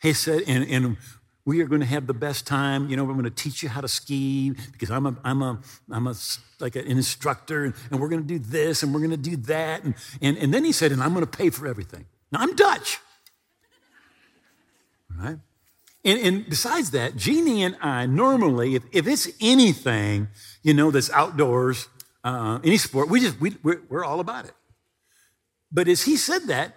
He 0.00 0.12
said, 0.12 0.42
and, 0.46 0.68
and 0.70 0.96
we 1.44 1.60
are 1.60 1.66
going 1.66 1.80
to 1.80 1.86
have 1.86 2.06
the 2.06 2.14
best 2.14 2.46
time. 2.46 2.88
You 2.88 2.96
know, 2.96 3.04
we're 3.04 3.14
going 3.14 3.24
to 3.24 3.30
teach 3.30 3.62
you 3.62 3.68
how 3.68 3.80
to 3.80 3.88
ski 3.88 4.50
because 4.72 4.90
I'm 4.90 5.06
a, 5.06 5.16
I'm 5.24 5.42
a, 5.42 5.58
I'm 5.90 6.06
a 6.06 6.14
like 6.58 6.76
an 6.76 6.86
instructor, 6.86 7.64
and, 7.64 7.74
and 7.90 8.00
we're 8.00 8.08
going 8.08 8.22
to 8.22 8.28
do 8.28 8.38
this 8.38 8.82
and 8.82 8.92
we're 8.92 9.00
going 9.00 9.10
to 9.10 9.16
do 9.16 9.36
that. 9.36 9.82
And, 9.82 9.94
and, 10.20 10.36
and 10.36 10.52
then 10.52 10.64
he 10.64 10.72
said, 10.72 10.92
and 10.92 11.02
I'm 11.02 11.12
going 11.14 11.24
to 11.26 11.38
pay 11.38 11.50
for 11.50 11.66
everything. 11.66 12.06
Now, 12.30 12.40
I'm 12.40 12.54
Dutch. 12.54 12.98
Right? 15.18 15.38
And, 16.04 16.18
and 16.20 16.48
besides 16.48 16.92
that, 16.92 17.16
Jeannie 17.16 17.62
and 17.62 17.76
I 17.80 18.06
normally, 18.06 18.74
if, 18.74 18.84
if 18.92 19.06
it's 19.06 19.28
anything, 19.40 20.28
you 20.62 20.72
know, 20.72 20.90
that's 20.90 21.10
outdoors, 21.10 21.88
uh, 22.24 22.58
any 22.64 22.78
sport, 22.78 23.08
we 23.08 23.20
just, 23.20 23.40
we, 23.40 23.56
we're, 23.62 23.82
we're 23.88 24.04
all 24.04 24.20
about 24.20 24.46
it. 24.46 24.54
But 25.72 25.88
as 25.88 26.02
he 26.02 26.16
said 26.16 26.46
that, 26.46 26.74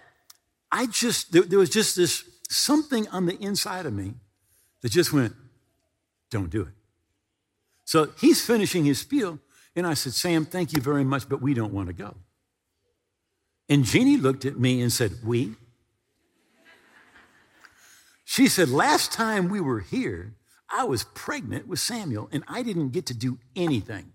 I 0.70 0.86
just, 0.86 1.32
there, 1.32 1.42
there 1.42 1.58
was 1.58 1.70
just 1.70 1.96
this 1.96 2.24
something 2.48 3.08
on 3.08 3.26
the 3.26 3.36
inside 3.38 3.86
of 3.86 3.92
me 3.92 4.14
that 4.84 4.92
just 4.92 5.14
went, 5.14 5.32
don't 6.30 6.50
do 6.50 6.60
it. 6.60 6.74
So 7.86 8.10
he's 8.20 8.44
finishing 8.44 8.84
his 8.84 8.98
spiel, 8.98 9.38
and 9.74 9.86
I 9.86 9.94
said, 9.94 10.12
Sam, 10.12 10.44
thank 10.44 10.74
you 10.74 10.82
very 10.82 11.04
much, 11.04 11.26
but 11.26 11.40
we 11.40 11.54
don't 11.54 11.72
want 11.72 11.88
to 11.88 11.94
go. 11.94 12.16
And 13.66 13.86
Jeannie 13.86 14.18
looked 14.18 14.44
at 14.44 14.58
me 14.58 14.82
and 14.82 14.92
said, 14.92 15.12
We? 15.24 15.54
She 18.26 18.46
said, 18.46 18.68
Last 18.68 19.10
time 19.10 19.48
we 19.48 19.58
were 19.58 19.80
here, 19.80 20.34
I 20.68 20.84
was 20.84 21.04
pregnant 21.14 21.66
with 21.66 21.78
Samuel, 21.78 22.28
and 22.30 22.44
I 22.46 22.62
didn't 22.62 22.90
get 22.90 23.06
to 23.06 23.14
do 23.14 23.38
anything. 23.56 24.12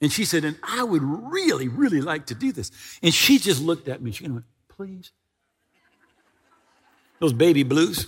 And 0.00 0.12
she 0.12 0.24
said, 0.24 0.44
And 0.44 0.58
I 0.62 0.84
would 0.84 1.02
really, 1.02 1.66
really 1.66 2.00
like 2.00 2.26
to 2.26 2.36
do 2.36 2.52
this. 2.52 2.70
And 3.02 3.12
she 3.12 3.40
just 3.40 3.60
looked 3.60 3.88
at 3.88 4.00
me. 4.00 4.12
She 4.12 4.28
went, 4.28 4.44
Please. 4.68 5.10
Those 7.18 7.32
baby 7.32 7.64
blues. 7.64 8.06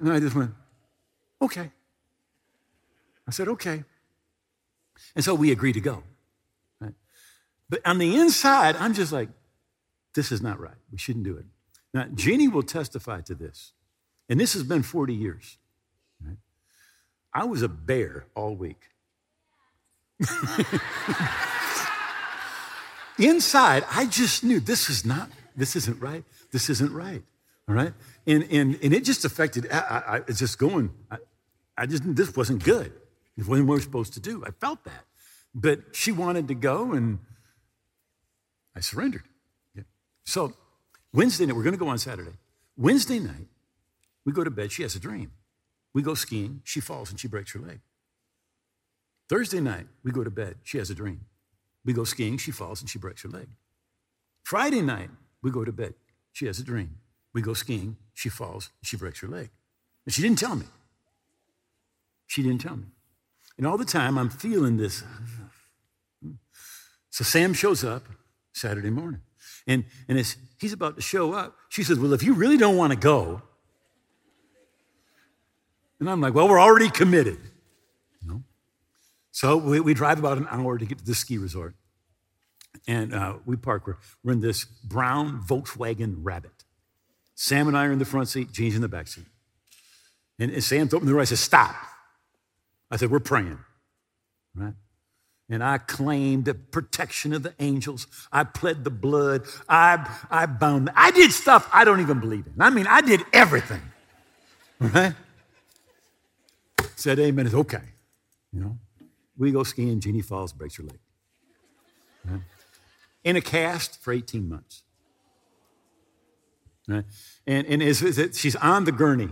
And 0.00 0.10
I 0.10 0.18
just 0.18 0.34
went, 0.34 0.52
Okay. 1.42 1.70
I 3.26 3.30
said, 3.30 3.48
Okay. 3.48 3.84
And 5.16 5.24
so 5.24 5.34
we 5.34 5.50
agreed 5.50 5.72
to 5.72 5.80
go. 5.80 6.02
Right? 6.80 6.94
But 7.68 7.80
on 7.84 7.98
the 7.98 8.16
inside, 8.16 8.76
I'm 8.76 8.94
just 8.94 9.12
like, 9.12 9.28
This 10.14 10.32
is 10.32 10.40
not 10.40 10.60
right. 10.60 10.76
We 10.90 10.98
shouldn't 10.98 11.24
do 11.24 11.36
it. 11.36 11.44
Now, 11.92 12.06
Jeannie 12.14 12.48
will 12.48 12.62
testify 12.62 13.20
to 13.22 13.34
this. 13.34 13.72
And 14.28 14.40
this 14.40 14.54
has 14.54 14.62
been 14.62 14.82
40 14.82 15.12
years. 15.14 15.58
Right? 16.24 16.38
I 17.34 17.44
was 17.44 17.62
a 17.62 17.68
bear 17.68 18.26
all 18.34 18.54
week. 18.54 18.80
Inside, 23.18 23.84
I 23.90 24.06
just 24.06 24.42
knew 24.42 24.58
this 24.60 24.88
is 24.88 25.04
not, 25.04 25.28
this 25.54 25.76
isn't 25.76 26.00
right. 26.00 26.24
This 26.50 26.70
isn't 26.70 26.92
right. 26.92 27.22
All 27.68 27.74
right. 27.74 27.92
And, 28.26 28.44
and, 28.50 28.78
and 28.82 28.94
it 28.94 29.04
just 29.04 29.24
affected, 29.24 29.68
I, 29.70 29.78
I, 29.78 30.16
it's 30.28 30.38
just 30.38 30.58
going, 30.58 30.90
I, 31.10 31.18
I 31.76 31.86
just, 31.86 32.02
this 32.14 32.34
wasn't 32.36 32.64
good. 32.64 32.92
It 33.36 33.46
wasn't 33.46 33.66
what 33.66 33.74
we 33.74 33.78
were 33.78 33.80
supposed 33.80 34.14
to 34.14 34.20
do. 34.20 34.44
I 34.46 34.50
felt 34.50 34.84
that. 34.84 35.04
But 35.54 35.94
she 35.94 36.12
wanted 36.12 36.48
to 36.48 36.54
go 36.54 36.92
and 36.92 37.18
I 38.76 38.80
surrendered. 38.80 39.24
Yeah. 39.74 39.82
So 40.24 40.54
Wednesday 41.12 41.46
night, 41.46 41.56
we're 41.56 41.62
going 41.62 41.74
to 41.74 41.78
go 41.78 41.88
on 41.88 41.98
Saturday. 41.98 42.36
Wednesday 42.76 43.18
night, 43.18 43.48
we 44.24 44.32
go 44.32 44.44
to 44.44 44.50
bed. 44.50 44.72
She 44.72 44.82
has 44.82 44.94
a 44.94 45.00
dream. 45.00 45.32
We 45.94 46.02
go 46.02 46.14
skiing. 46.14 46.62
She 46.64 46.80
falls 46.80 47.10
and 47.10 47.20
she 47.20 47.28
breaks 47.28 47.52
her 47.52 47.60
leg. 47.60 47.80
Thursday 49.28 49.60
night, 49.60 49.86
we 50.04 50.10
go 50.10 50.24
to 50.24 50.30
bed. 50.30 50.56
She 50.62 50.78
has 50.78 50.90
a 50.90 50.94
dream. 50.94 51.26
We 51.84 51.92
go 51.92 52.04
skiing. 52.04 52.36
She 52.38 52.50
falls 52.50 52.80
and 52.80 52.88
she 52.88 52.98
breaks 52.98 53.22
her 53.22 53.28
leg. 53.28 53.48
Friday 54.44 54.82
night, 54.82 55.10
we 55.42 55.50
go 55.50 55.64
to 55.64 55.72
bed. 55.72 55.94
She 56.32 56.46
has 56.46 56.58
a 56.58 56.64
dream. 56.64 56.96
We 57.34 57.42
go 57.42 57.54
skiing. 57.54 57.96
She 58.14 58.28
falls 58.28 58.70
and 58.80 58.86
she 58.88 58.96
breaks 58.96 59.20
her 59.20 59.28
leg. 59.28 59.50
And 60.06 60.14
she 60.14 60.22
didn't 60.22 60.38
tell 60.38 60.56
me. 60.56 60.66
She 62.32 62.42
didn't 62.42 62.62
tell 62.62 62.76
me. 62.76 62.86
And 63.58 63.66
all 63.66 63.76
the 63.76 63.84
time, 63.84 64.16
I'm 64.16 64.30
feeling 64.30 64.78
this. 64.78 65.04
So 67.10 67.24
Sam 67.24 67.52
shows 67.52 67.84
up 67.84 68.04
Saturday 68.54 68.88
morning. 68.88 69.20
And, 69.66 69.84
and 70.08 70.18
as 70.18 70.38
he's 70.58 70.72
about 70.72 70.96
to 70.96 71.02
show 71.02 71.34
up, 71.34 71.54
she 71.68 71.82
says, 71.82 71.98
Well, 71.98 72.14
if 72.14 72.22
you 72.22 72.32
really 72.32 72.56
don't 72.56 72.78
want 72.78 72.90
to 72.94 72.98
go, 72.98 73.42
and 76.00 76.08
I'm 76.08 76.22
like, 76.22 76.32
well, 76.32 76.48
we're 76.48 76.58
already 76.58 76.88
committed. 76.88 77.36
You 78.22 78.28
know? 78.28 78.42
So 79.30 79.58
we, 79.58 79.80
we 79.80 79.92
drive 79.92 80.18
about 80.18 80.38
an 80.38 80.48
hour 80.50 80.78
to 80.78 80.86
get 80.86 80.98
to 81.00 81.04
the 81.04 81.14
ski 81.14 81.36
resort. 81.36 81.74
And 82.88 83.12
uh, 83.12 83.34
we 83.44 83.56
park, 83.56 83.86
we're, 83.86 83.98
we're 84.24 84.32
in 84.32 84.40
this 84.40 84.64
brown 84.64 85.42
Volkswagen 85.46 86.16
Rabbit. 86.22 86.64
Sam 87.34 87.68
and 87.68 87.76
I 87.76 87.84
are 87.84 87.92
in 87.92 87.98
the 87.98 88.06
front 88.06 88.28
seat, 88.28 88.52
Jean's 88.52 88.74
in 88.74 88.80
the 88.80 88.88
back 88.88 89.06
seat. 89.06 89.26
And, 90.38 90.50
and 90.50 90.64
Sam's 90.64 90.94
opened 90.94 91.08
the 91.08 91.12
door, 91.12 91.20
I 91.20 91.24
said, 91.24 91.36
stop. 91.36 91.76
I 92.92 92.96
said, 92.96 93.10
we're 93.10 93.20
praying, 93.20 93.58
right? 94.54 94.74
And 95.48 95.64
I 95.64 95.78
claimed 95.78 96.44
the 96.44 96.52
protection 96.52 97.32
of 97.32 97.42
the 97.42 97.54
angels. 97.58 98.06
I 98.30 98.44
pled 98.44 98.84
the 98.84 98.90
blood. 98.90 99.46
I, 99.66 100.06
I 100.30 100.44
bound. 100.44 100.90
I 100.94 101.10
did 101.10 101.32
stuff 101.32 101.68
I 101.72 101.84
don't 101.84 102.00
even 102.00 102.20
believe 102.20 102.46
in. 102.46 102.52
I 102.60 102.68
mean, 102.68 102.86
I 102.86 103.00
did 103.00 103.24
everything, 103.32 103.80
right? 104.78 105.14
said 106.96 107.18
amen. 107.18 107.46
It's 107.46 107.54
okay. 107.54 107.82
You 108.52 108.60
know, 108.60 108.78
we 109.38 109.52
go 109.52 109.64
skiing. 109.64 109.98
Jeannie 109.98 110.20
falls, 110.20 110.52
breaks 110.52 110.76
her 110.76 110.84
leg. 110.84 110.98
Right? 112.24 112.40
In 113.24 113.36
a 113.36 113.40
cast 113.40 114.02
for 114.02 114.12
18 114.12 114.48
months. 114.48 114.82
Right? 116.86 117.04
And, 117.46 117.66
and 117.66 117.82
is, 117.82 118.02
is 118.02 118.18
it, 118.18 118.34
she's 118.34 118.56
on 118.56 118.84
the 118.84 118.92
gurney, 118.92 119.30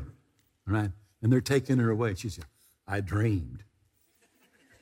right? 0.67 0.91
And 1.23 1.31
they're 1.31 1.41
taking 1.41 1.79
her 1.79 1.91
away. 1.91 2.15
She 2.15 2.31
said, 2.31 2.47
I 2.91 3.01
dreamed 3.01 3.63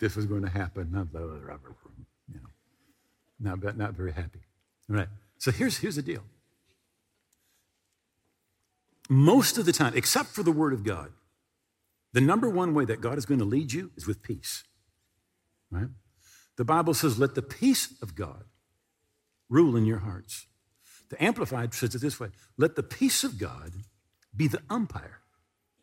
this 0.00 0.16
was 0.16 0.24
going 0.26 0.42
to 0.42 0.48
happen. 0.48 0.88
Not, 0.90 1.08
you 1.12 2.40
know, 3.40 3.56
not, 3.60 3.76
not 3.76 3.92
very 3.94 4.12
happy. 4.12 4.40
Right. 4.88 5.08
So 5.36 5.50
here's, 5.50 5.78
here's 5.78 5.96
the 5.96 6.02
deal. 6.02 6.22
Most 9.10 9.58
of 9.58 9.66
the 9.66 9.72
time, 9.72 9.92
except 9.94 10.30
for 10.30 10.42
the 10.42 10.52
Word 10.52 10.72
of 10.72 10.84
God, 10.84 11.10
the 12.12 12.20
number 12.20 12.48
one 12.48 12.74
way 12.74 12.84
that 12.86 13.00
God 13.00 13.18
is 13.18 13.26
going 13.26 13.40
to 13.40 13.44
lead 13.44 13.72
you 13.72 13.90
is 13.96 14.06
with 14.06 14.22
peace. 14.22 14.64
Right? 15.70 15.88
The 16.56 16.64
Bible 16.64 16.94
says, 16.94 17.18
let 17.18 17.34
the 17.34 17.42
peace 17.42 17.94
of 18.02 18.14
God 18.14 18.44
rule 19.50 19.76
in 19.76 19.84
your 19.84 19.98
hearts. 19.98 20.46
The 21.10 21.22
Amplified 21.22 21.74
says 21.74 21.94
it 21.94 22.00
this 22.00 22.18
way 22.18 22.28
let 22.56 22.76
the 22.76 22.82
peace 22.82 23.24
of 23.24 23.38
God 23.38 23.72
be 24.36 24.48
the 24.48 24.62
umpire 24.68 25.20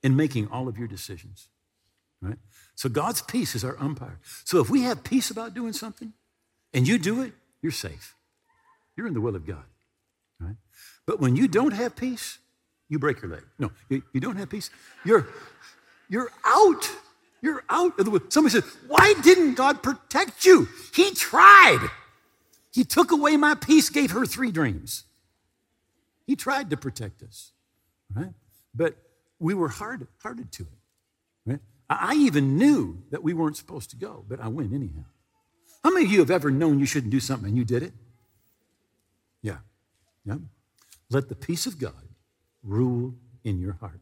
in 0.04 0.16
making 0.16 0.48
all 0.48 0.68
of 0.68 0.78
your 0.78 0.88
decisions. 0.88 1.48
Right? 2.26 2.38
So 2.74 2.90
God's 2.90 3.22
peace 3.22 3.56
is 3.56 3.64
our 3.64 3.78
umpire. 3.80 4.20
So 4.44 4.60
if 4.60 4.70
we 4.70 4.82
have 4.82 5.04
peace 5.04 5.30
about 5.30 5.54
doing 5.54 5.74
something 5.74 6.14
and 6.74 6.88
you 6.88 6.98
do 6.98 7.22
it, 7.22 7.34
you're 7.62 7.72
safe. 7.72 8.16
You're 8.98 9.08
in 9.08 9.14
the 9.14 9.22
will 9.22 9.36
of 9.36 9.46
God. 9.46 9.64
Right? 10.40 10.56
But 11.06 11.20
when 11.20 11.36
you 11.36 11.48
don't 11.48 11.74
have 11.74 11.96
peace, 11.96 12.40
you 12.90 13.00
break 13.00 13.22
your 13.22 13.32
leg. 13.32 13.44
No, 13.60 13.72
you, 13.90 14.02
you 14.14 14.20
don't 14.20 14.38
have 14.38 14.50
peace. 14.50 14.70
You're 15.04 15.28
you're 16.10 16.32
out. 16.44 16.90
You're 17.42 17.64
out 17.70 18.00
of 18.00 18.06
the 18.06 18.22
Somebody 18.30 18.54
says, 18.54 18.64
Why 18.88 19.14
didn't 19.22 19.54
God 19.56 19.84
protect 19.84 20.46
you? 20.46 20.68
He 20.94 21.12
tried. 21.12 21.90
He 22.72 22.84
took 22.84 23.12
away 23.12 23.38
my 23.38 23.56
peace, 23.56 23.90
gave 23.90 24.12
her 24.12 24.26
three 24.26 24.52
dreams. 24.52 25.04
He 26.26 26.36
tried 26.36 26.72
to 26.72 26.78
protect 26.78 27.22
us, 27.22 27.52
right? 28.14 28.34
But 28.74 28.96
we 29.40 29.54
were 29.54 29.70
hard, 29.70 30.08
hearted 30.24 30.52
to 30.54 30.64
it? 30.64 30.85
I 31.90 32.16
even 32.16 32.58
knew 32.58 33.04
that 33.12 33.24
we 33.24 33.34
weren't 33.34 33.58
supposed 33.58 33.90
to 33.92 33.96
go, 33.96 34.26
but 34.28 34.40
I 34.40 34.48
went 34.48 34.74
anyhow. 34.74 35.06
How 35.84 35.92
many 35.92 36.06
of 36.06 36.12
you 36.12 36.20
have 36.20 36.32
ever 36.32 36.50
known 36.50 36.80
you 36.80 36.86
shouldn't 36.86 37.12
do 37.12 37.20
something 37.20 37.50
and 37.50 37.58
you 37.58 37.66
did 37.66 37.84
it? 37.84 37.94
Yeah. 39.42 39.58
Yeah. 40.26 40.38
Let 41.12 41.30
the 41.30 41.36
peace 41.36 41.68
of 41.68 41.78
God 41.78 42.10
rule 42.64 43.14
in 43.44 43.60
your 43.60 43.74
heart. 43.74 44.02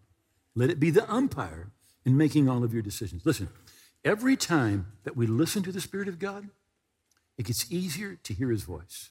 Let 0.56 0.70
it 0.70 0.80
be 0.80 0.92
the 0.92 1.12
umpire 1.12 1.72
in 2.06 2.16
making 2.16 2.48
all 2.48 2.64
of 2.64 2.74
your 2.74 2.82
decisions. 2.82 3.26
Listen, 3.26 3.50
every 4.06 4.38
time 4.38 4.94
that 5.04 5.18
we 5.18 5.28
listen 5.28 5.64
to 5.64 5.72
the 5.74 5.82
Spirit 5.82 6.08
of 6.08 6.20
God, 6.20 6.48
it 7.38 7.46
gets 7.46 7.70
easier 7.72 8.18
to 8.24 8.34
hear 8.34 8.50
his 8.50 8.64
voice. 8.64 9.10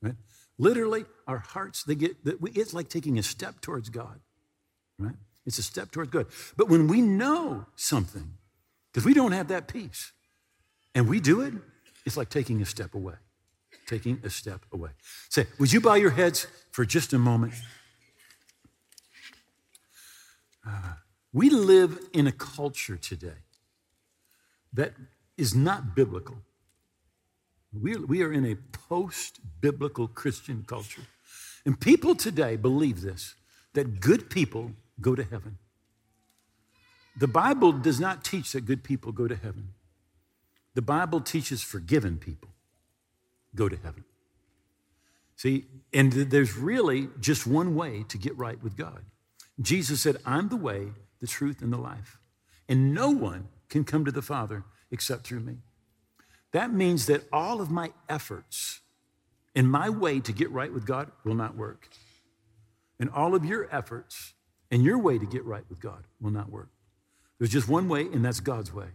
Right? 0.00 0.14
Literally, 0.56 1.04
our 1.26 1.38
hearts, 1.38 1.84
they 1.84 1.94
get, 1.94 2.16
it's 2.24 2.72
like 2.72 2.88
taking 2.88 3.18
a 3.18 3.22
step 3.22 3.60
towards 3.60 3.90
God. 3.90 4.20
Right? 4.98 5.16
It's 5.48 5.58
a 5.58 5.62
step 5.62 5.90
towards 5.90 6.10
good. 6.10 6.26
But 6.58 6.68
when 6.68 6.88
we 6.88 7.00
know 7.00 7.64
something, 7.74 8.34
because 8.92 9.06
we 9.06 9.14
don't 9.14 9.32
have 9.32 9.48
that 9.48 9.66
peace, 9.66 10.12
and 10.94 11.08
we 11.08 11.20
do 11.20 11.40
it, 11.40 11.54
it's 12.04 12.18
like 12.18 12.28
taking 12.28 12.60
a 12.60 12.66
step 12.66 12.94
away. 12.94 13.14
Taking 13.86 14.20
a 14.22 14.28
step 14.28 14.66
away. 14.72 14.90
Say, 15.30 15.46
would 15.58 15.72
you 15.72 15.80
bow 15.80 15.94
your 15.94 16.10
heads 16.10 16.46
for 16.70 16.84
just 16.84 17.14
a 17.14 17.18
moment? 17.18 17.54
Uh, 20.66 20.92
we 21.32 21.48
live 21.48 21.98
in 22.12 22.26
a 22.26 22.32
culture 22.32 22.98
today 22.98 23.40
that 24.74 24.92
is 25.38 25.54
not 25.54 25.94
biblical. 25.94 26.36
We 27.72 27.96
we 27.96 28.22
are 28.22 28.32
in 28.32 28.44
a 28.44 28.56
post 28.56 29.40
biblical 29.62 30.08
Christian 30.08 30.64
culture. 30.66 31.06
And 31.64 31.80
people 31.80 32.14
today 32.14 32.56
believe 32.56 33.00
this 33.00 33.34
that 33.72 34.00
good 34.00 34.28
people 34.28 34.72
go 35.00 35.14
to 35.14 35.24
heaven. 35.24 35.58
The 37.16 37.28
Bible 37.28 37.72
does 37.72 37.98
not 37.98 38.24
teach 38.24 38.52
that 38.52 38.62
good 38.62 38.84
people 38.84 39.12
go 39.12 39.26
to 39.26 39.34
heaven. 39.34 39.74
The 40.74 40.82
Bible 40.82 41.20
teaches 41.20 41.62
forgiven 41.62 42.18
people 42.18 42.50
go 43.54 43.68
to 43.68 43.76
heaven. 43.76 44.04
See, 45.36 45.66
and 45.92 46.12
there's 46.12 46.56
really 46.56 47.08
just 47.20 47.46
one 47.46 47.74
way 47.74 48.04
to 48.08 48.18
get 48.18 48.36
right 48.36 48.62
with 48.62 48.76
God. 48.76 49.04
Jesus 49.60 50.00
said, 50.00 50.16
I'm 50.24 50.48
the 50.48 50.56
way, 50.56 50.88
the 51.20 51.26
truth, 51.26 51.62
and 51.62 51.72
the 51.72 51.78
life. 51.78 52.18
And 52.68 52.94
no 52.94 53.10
one 53.10 53.48
can 53.68 53.84
come 53.84 54.04
to 54.04 54.12
the 54.12 54.22
Father 54.22 54.64
except 54.90 55.26
through 55.26 55.40
me. 55.40 55.56
That 56.52 56.72
means 56.72 57.06
that 57.06 57.24
all 57.32 57.60
of 57.60 57.70
my 57.70 57.92
efforts 58.08 58.80
in 59.54 59.66
my 59.66 59.88
way 59.88 60.20
to 60.20 60.32
get 60.32 60.50
right 60.50 60.72
with 60.72 60.86
God 60.86 61.10
will 61.24 61.34
not 61.34 61.56
work. 61.56 61.88
And 63.00 63.10
all 63.10 63.34
of 63.34 63.44
your 63.44 63.68
efforts 63.74 64.34
and 64.70 64.82
your 64.82 64.98
way 64.98 65.18
to 65.18 65.26
get 65.26 65.44
right 65.44 65.64
with 65.68 65.80
God 65.80 66.04
will 66.20 66.30
not 66.30 66.50
work. 66.50 66.68
There's 67.38 67.50
just 67.50 67.68
one 67.68 67.88
way, 67.88 68.02
and 68.02 68.24
that's 68.24 68.40
God's 68.40 68.72
way, 68.72 68.88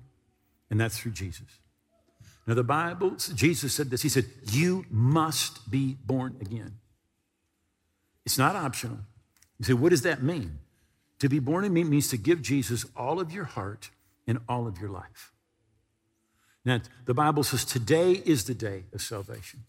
and 0.70 0.80
that's 0.80 0.98
through 0.98 1.14
Jesus. 1.14 1.60
Now, 2.46 2.54
the 2.56 2.64
Bible, 2.64 3.12
Jesus 3.12 3.74
said 3.74 3.90
this 3.90 4.02
He 4.02 4.10
said, 4.10 4.26
You 4.52 4.86
must 4.90 5.72
be 5.72 5.98
born 6.06 6.38
again. 6.42 6.76
It's 8.26 8.38
not 8.38 8.56
optional. 8.56 9.00
You 9.60 9.66
say, 9.66 9.74
What 9.74 9.90
does 9.90 10.02
that 10.02 10.22
mean? 10.22 10.60
To 11.20 11.30
be 11.30 11.40
born 11.40 11.64
again 11.64 11.90
means 11.90 12.10
to 12.10 12.18
give 12.18 12.42
Jesus 12.42 12.86
all 12.98 13.20
of 13.20 13.32
your 13.32 13.46
heart 13.46 13.90
and 14.28 14.40
all 14.50 14.68
of 14.68 14.78
your 14.80 14.90
life. 14.90 15.32
Now, 16.66 16.82
the 17.06 17.14
Bible 17.14 17.44
says 17.44 17.66
today 17.66 18.12
is 18.26 18.46
the 18.46 18.54
day 18.54 18.86
of 18.94 19.02
salvation. 19.02 19.64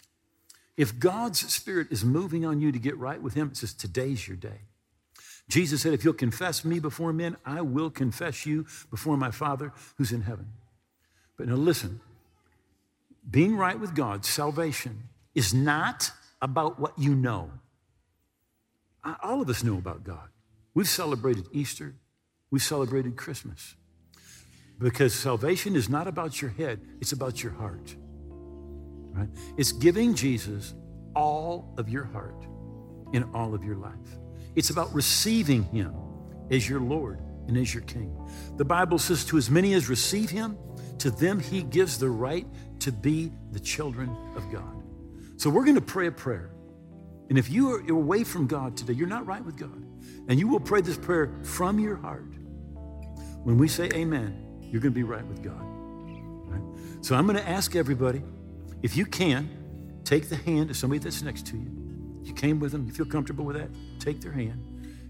If 0.76 0.98
God's 0.98 1.52
Spirit 1.52 1.88
is 1.90 2.04
moving 2.04 2.44
on 2.44 2.60
you 2.60 2.72
to 2.72 2.78
get 2.78 2.96
right 2.98 3.20
with 3.20 3.34
Him, 3.34 3.48
it 3.48 3.56
says 3.56 3.72
today's 3.72 4.26
your 4.26 4.36
day. 4.36 4.62
Jesus 5.48 5.82
said, 5.82 5.92
If 5.92 6.04
you'll 6.04 6.14
confess 6.14 6.64
me 6.64 6.80
before 6.80 7.12
men, 7.12 7.36
I 7.44 7.60
will 7.60 7.90
confess 7.90 8.46
you 8.46 8.66
before 8.90 9.16
my 9.16 9.30
Father 9.30 9.72
who's 9.96 10.12
in 10.12 10.22
heaven. 10.22 10.48
But 11.36 11.48
now 11.48 11.56
listen, 11.56 12.00
being 13.30 13.56
right 13.56 13.78
with 13.78 13.94
God, 13.94 14.24
salvation, 14.24 15.08
is 15.34 15.52
not 15.52 16.10
about 16.40 16.78
what 16.78 16.98
you 16.98 17.14
know. 17.14 17.50
All 19.22 19.42
of 19.42 19.48
us 19.48 19.62
know 19.62 19.76
about 19.76 20.04
God. 20.04 20.28
We've 20.72 20.88
celebrated 20.88 21.46
Easter, 21.52 21.94
we've 22.50 22.62
celebrated 22.62 23.16
Christmas. 23.16 23.74
Because 24.78 25.14
salvation 25.14 25.76
is 25.76 25.88
not 25.88 26.08
about 26.08 26.42
your 26.42 26.50
head, 26.50 26.80
it's 27.00 27.12
about 27.12 27.42
your 27.42 27.52
heart. 27.52 27.94
Right? 29.12 29.28
It's 29.56 29.70
giving 29.70 30.14
Jesus 30.14 30.74
all 31.14 31.72
of 31.78 31.88
your 31.88 32.04
heart 32.04 32.46
in 33.12 33.22
all 33.34 33.54
of 33.54 33.62
your 33.62 33.76
life. 33.76 34.18
It's 34.56 34.70
about 34.70 34.94
receiving 34.94 35.64
him 35.64 35.94
as 36.50 36.68
your 36.68 36.80
Lord 36.80 37.20
and 37.48 37.56
as 37.56 37.74
your 37.74 37.82
King. 37.84 38.16
The 38.56 38.64
Bible 38.64 38.98
says, 38.98 39.24
To 39.26 39.36
as 39.36 39.50
many 39.50 39.74
as 39.74 39.88
receive 39.88 40.30
him, 40.30 40.56
to 40.98 41.10
them 41.10 41.40
he 41.40 41.62
gives 41.62 41.98
the 41.98 42.08
right 42.08 42.46
to 42.80 42.92
be 42.92 43.32
the 43.52 43.60
children 43.60 44.14
of 44.36 44.50
God. 44.50 44.82
So 45.36 45.50
we're 45.50 45.64
going 45.64 45.74
to 45.74 45.80
pray 45.80 46.06
a 46.06 46.12
prayer. 46.12 46.50
And 47.28 47.38
if 47.38 47.50
you 47.50 47.72
are 47.72 47.90
away 47.90 48.24
from 48.24 48.46
God 48.46 48.76
today, 48.76 48.92
you're 48.92 49.08
not 49.08 49.26
right 49.26 49.44
with 49.44 49.56
God, 49.56 49.84
and 50.28 50.38
you 50.38 50.46
will 50.46 50.60
pray 50.60 50.82
this 50.82 50.96
prayer 50.96 51.32
from 51.42 51.78
your 51.78 51.96
heart. 51.96 52.26
When 53.42 53.58
we 53.58 53.68
say 53.68 53.88
amen, 53.94 54.60
you're 54.60 54.80
going 54.80 54.92
to 54.92 54.98
be 54.98 55.02
right 55.02 55.26
with 55.26 55.42
God. 55.42 55.62
Right? 55.62 57.04
So 57.04 57.14
I'm 57.14 57.26
going 57.26 57.38
to 57.38 57.48
ask 57.48 57.74
everybody 57.76 58.22
if 58.82 58.96
you 58.96 59.06
can, 59.06 59.48
take 60.04 60.28
the 60.28 60.36
hand 60.36 60.70
of 60.70 60.76
somebody 60.76 60.98
that's 60.98 61.22
next 61.22 61.46
to 61.46 61.56
you. 61.56 61.83
You 62.24 62.34
came 62.34 62.58
with 62.60 62.72
them, 62.72 62.86
you 62.86 62.92
feel 62.92 63.06
comfortable 63.06 63.44
with 63.44 63.56
that, 63.56 63.70
take 63.98 64.20
their 64.20 64.32
hand. 64.32 64.62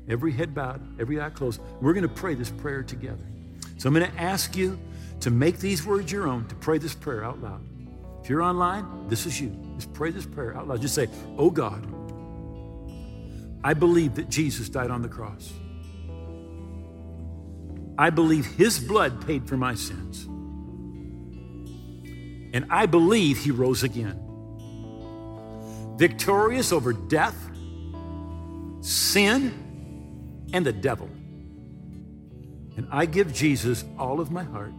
Every 0.09 0.33
head 0.33 0.55
bowed, 0.55 1.01
every 1.01 1.21
eye 1.21 1.31
closed. 1.31 1.61
We're 1.81 1.95
going 1.95 2.09
to 2.09 2.15
pray 2.15 2.35
this 2.35 2.51
prayer 2.51 2.83
together. 2.83 3.25
So 3.79 3.89
I'm 3.89 3.95
going 3.95 4.11
to 4.11 4.21
ask 4.21 4.57
you 4.57 4.79
to 5.21 5.31
make 5.31 5.59
these 5.59 5.87
words 5.87 6.13
your 6.13 6.29
own, 6.29 6.47
to 6.49 6.55
pray 6.57 6.79
this 6.79 6.95
prayer 6.95 7.25
out 7.25 7.41
loud. 7.41 7.65
If 8.23 8.29
you're 8.31 8.43
online, 8.43 9.09
this 9.09 9.27
is 9.27 9.41
you. 9.41 9.55
Just 9.77 9.93
pray 9.93 10.11
this 10.11 10.27
prayer 10.27 10.57
out 10.57 10.69
loud. 10.69 10.81
Just 10.81 10.95
say, 10.95 11.09
Oh 11.39 11.51
God, 11.51 11.87
I 13.63 13.75
believe 13.75 14.15
that 14.17 14.29
Jesus 14.29 14.69
died 14.69 14.91
on 14.91 15.03
the 15.03 15.09
cross. 15.09 15.53
I 17.97 18.11
believe 18.11 18.47
his 18.47 18.79
blood 18.79 19.27
paid 19.27 19.49
for 19.49 19.57
my 19.57 19.75
sins. 19.75 20.25
And 22.55 22.67
I 22.71 22.87
believe 22.87 23.39
he 23.39 23.51
rose 23.51 23.83
again. 23.83 24.21
Victorious 25.97 26.73
over 26.73 26.93
death, 26.93 27.37
sin, 28.81 30.49
and 30.53 30.67
the 30.67 30.73
devil. 30.73 31.09
And 32.77 32.89
I 32.91 33.07
give 33.07 33.33
Jesus 33.33 33.85
all 33.99 34.21
of 34.21 34.31
my 34.31 34.43
heart 34.43 34.73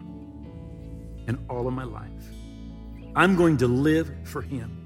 and 1.27 1.37
all 1.49 1.67
of 1.67 1.73
my 1.73 1.85
life. 1.85 2.09
I'm 3.15 3.35
going 3.35 3.57
to 3.57 3.67
live 3.67 4.13
for 4.25 4.41
him. 4.41 4.81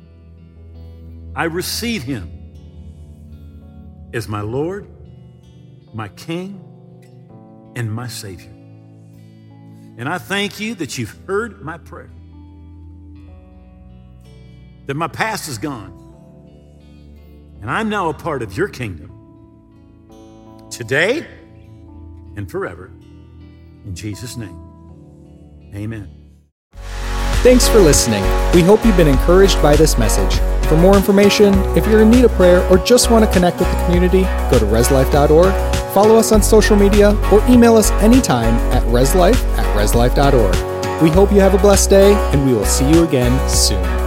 I 1.35 1.45
receive 1.45 2.03
him 2.03 2.29
as 4.13 4.27
my 4.27 4.41
Lord, 4.41 4.87
my 5.93 6.09
King, 6.09 6.61
and 7.75 7.91
my 7.91 8.07
Savior. 8.07 8.51
And 9.97 10.07
I 10.07 10.17
thank 10.17 10.59
you 10.59 10.75
that 10.75 10.97
you've 10.97 11.15
heard 11.25 11.61
my 11.61 11.77
prayer, 11.77 12.11
that 14.85 14.93
my 14.95 15.07
past 15.07 15.49
is 15.49 15.57
gone, 15.57 16.08
and 17.61 17.69
I'm 17.69 17.89
now 17.89 18.09
a 18.09 18.13
part 18.13 18.41
of 18.41 18.55
your 18.57 18.67
kingdom 18.67 19.11
today 20.69 21.25
and 22.35 22.49
forever. 22.49 22.91
In 23.85 23.95
Jesus' 23.95 24.37
name, 24.37 25.71
amen. 25.73 26.09
Thanks 27.41 27.67
for 27.67 27.79
listening. 27.79 28.23
We 28.53 28.61
hope 28.61 28.85
you've 28.85 28.97
been 28.97 29.07
encouraged 29.07 29.61
by 29.61 29.75
this 29.75 29.97
message. 29.97 30.39
For 30.67 30.75
more 30.75 30.95
information, 30.95 31.53
if 31.77 31.87
you're 31.87 32.01
in 32.01 32.11
need 32.11 32.25
of 32.25 32.31
prayer 32.31 32.61
or 32.69 32.77
just 32.77 33.09
want 33.09 33.25
to 33.25 33.31
connect 33.31 33.59
with 33.59 33.71
the 33.71 33.85
community, 33.85 34.23
go 34.51 34.59
to 34.59 34.65
reslife.org 34.65 35.69
Follow 35.93 36.17
us 36.17 36.31
on 36.31 36.43
social 36.43 36.75
media 36.75 37.15
or 37.31 37.45
email 37.49 37.75
us 37.75 37.89
anytime 38.03 38.53
at 38.71 38.83
reslife 38.83 39.43
at 39.57 39.65
reslife.org. 39.75 41.01
We 41.01 41.09
hope 41.09 41.31
you 41.31 41.39
have 41.39 41.53
a 41.53 41.57
blessed 41.57 41.89
day, 41.89 42.13
and 42.13 42.45
we 42.45 42.53
will 42.53 42.65
see 42.65 42.89
you 42.89 43.03
again 43.03 43.49
soon. 43.49 43.98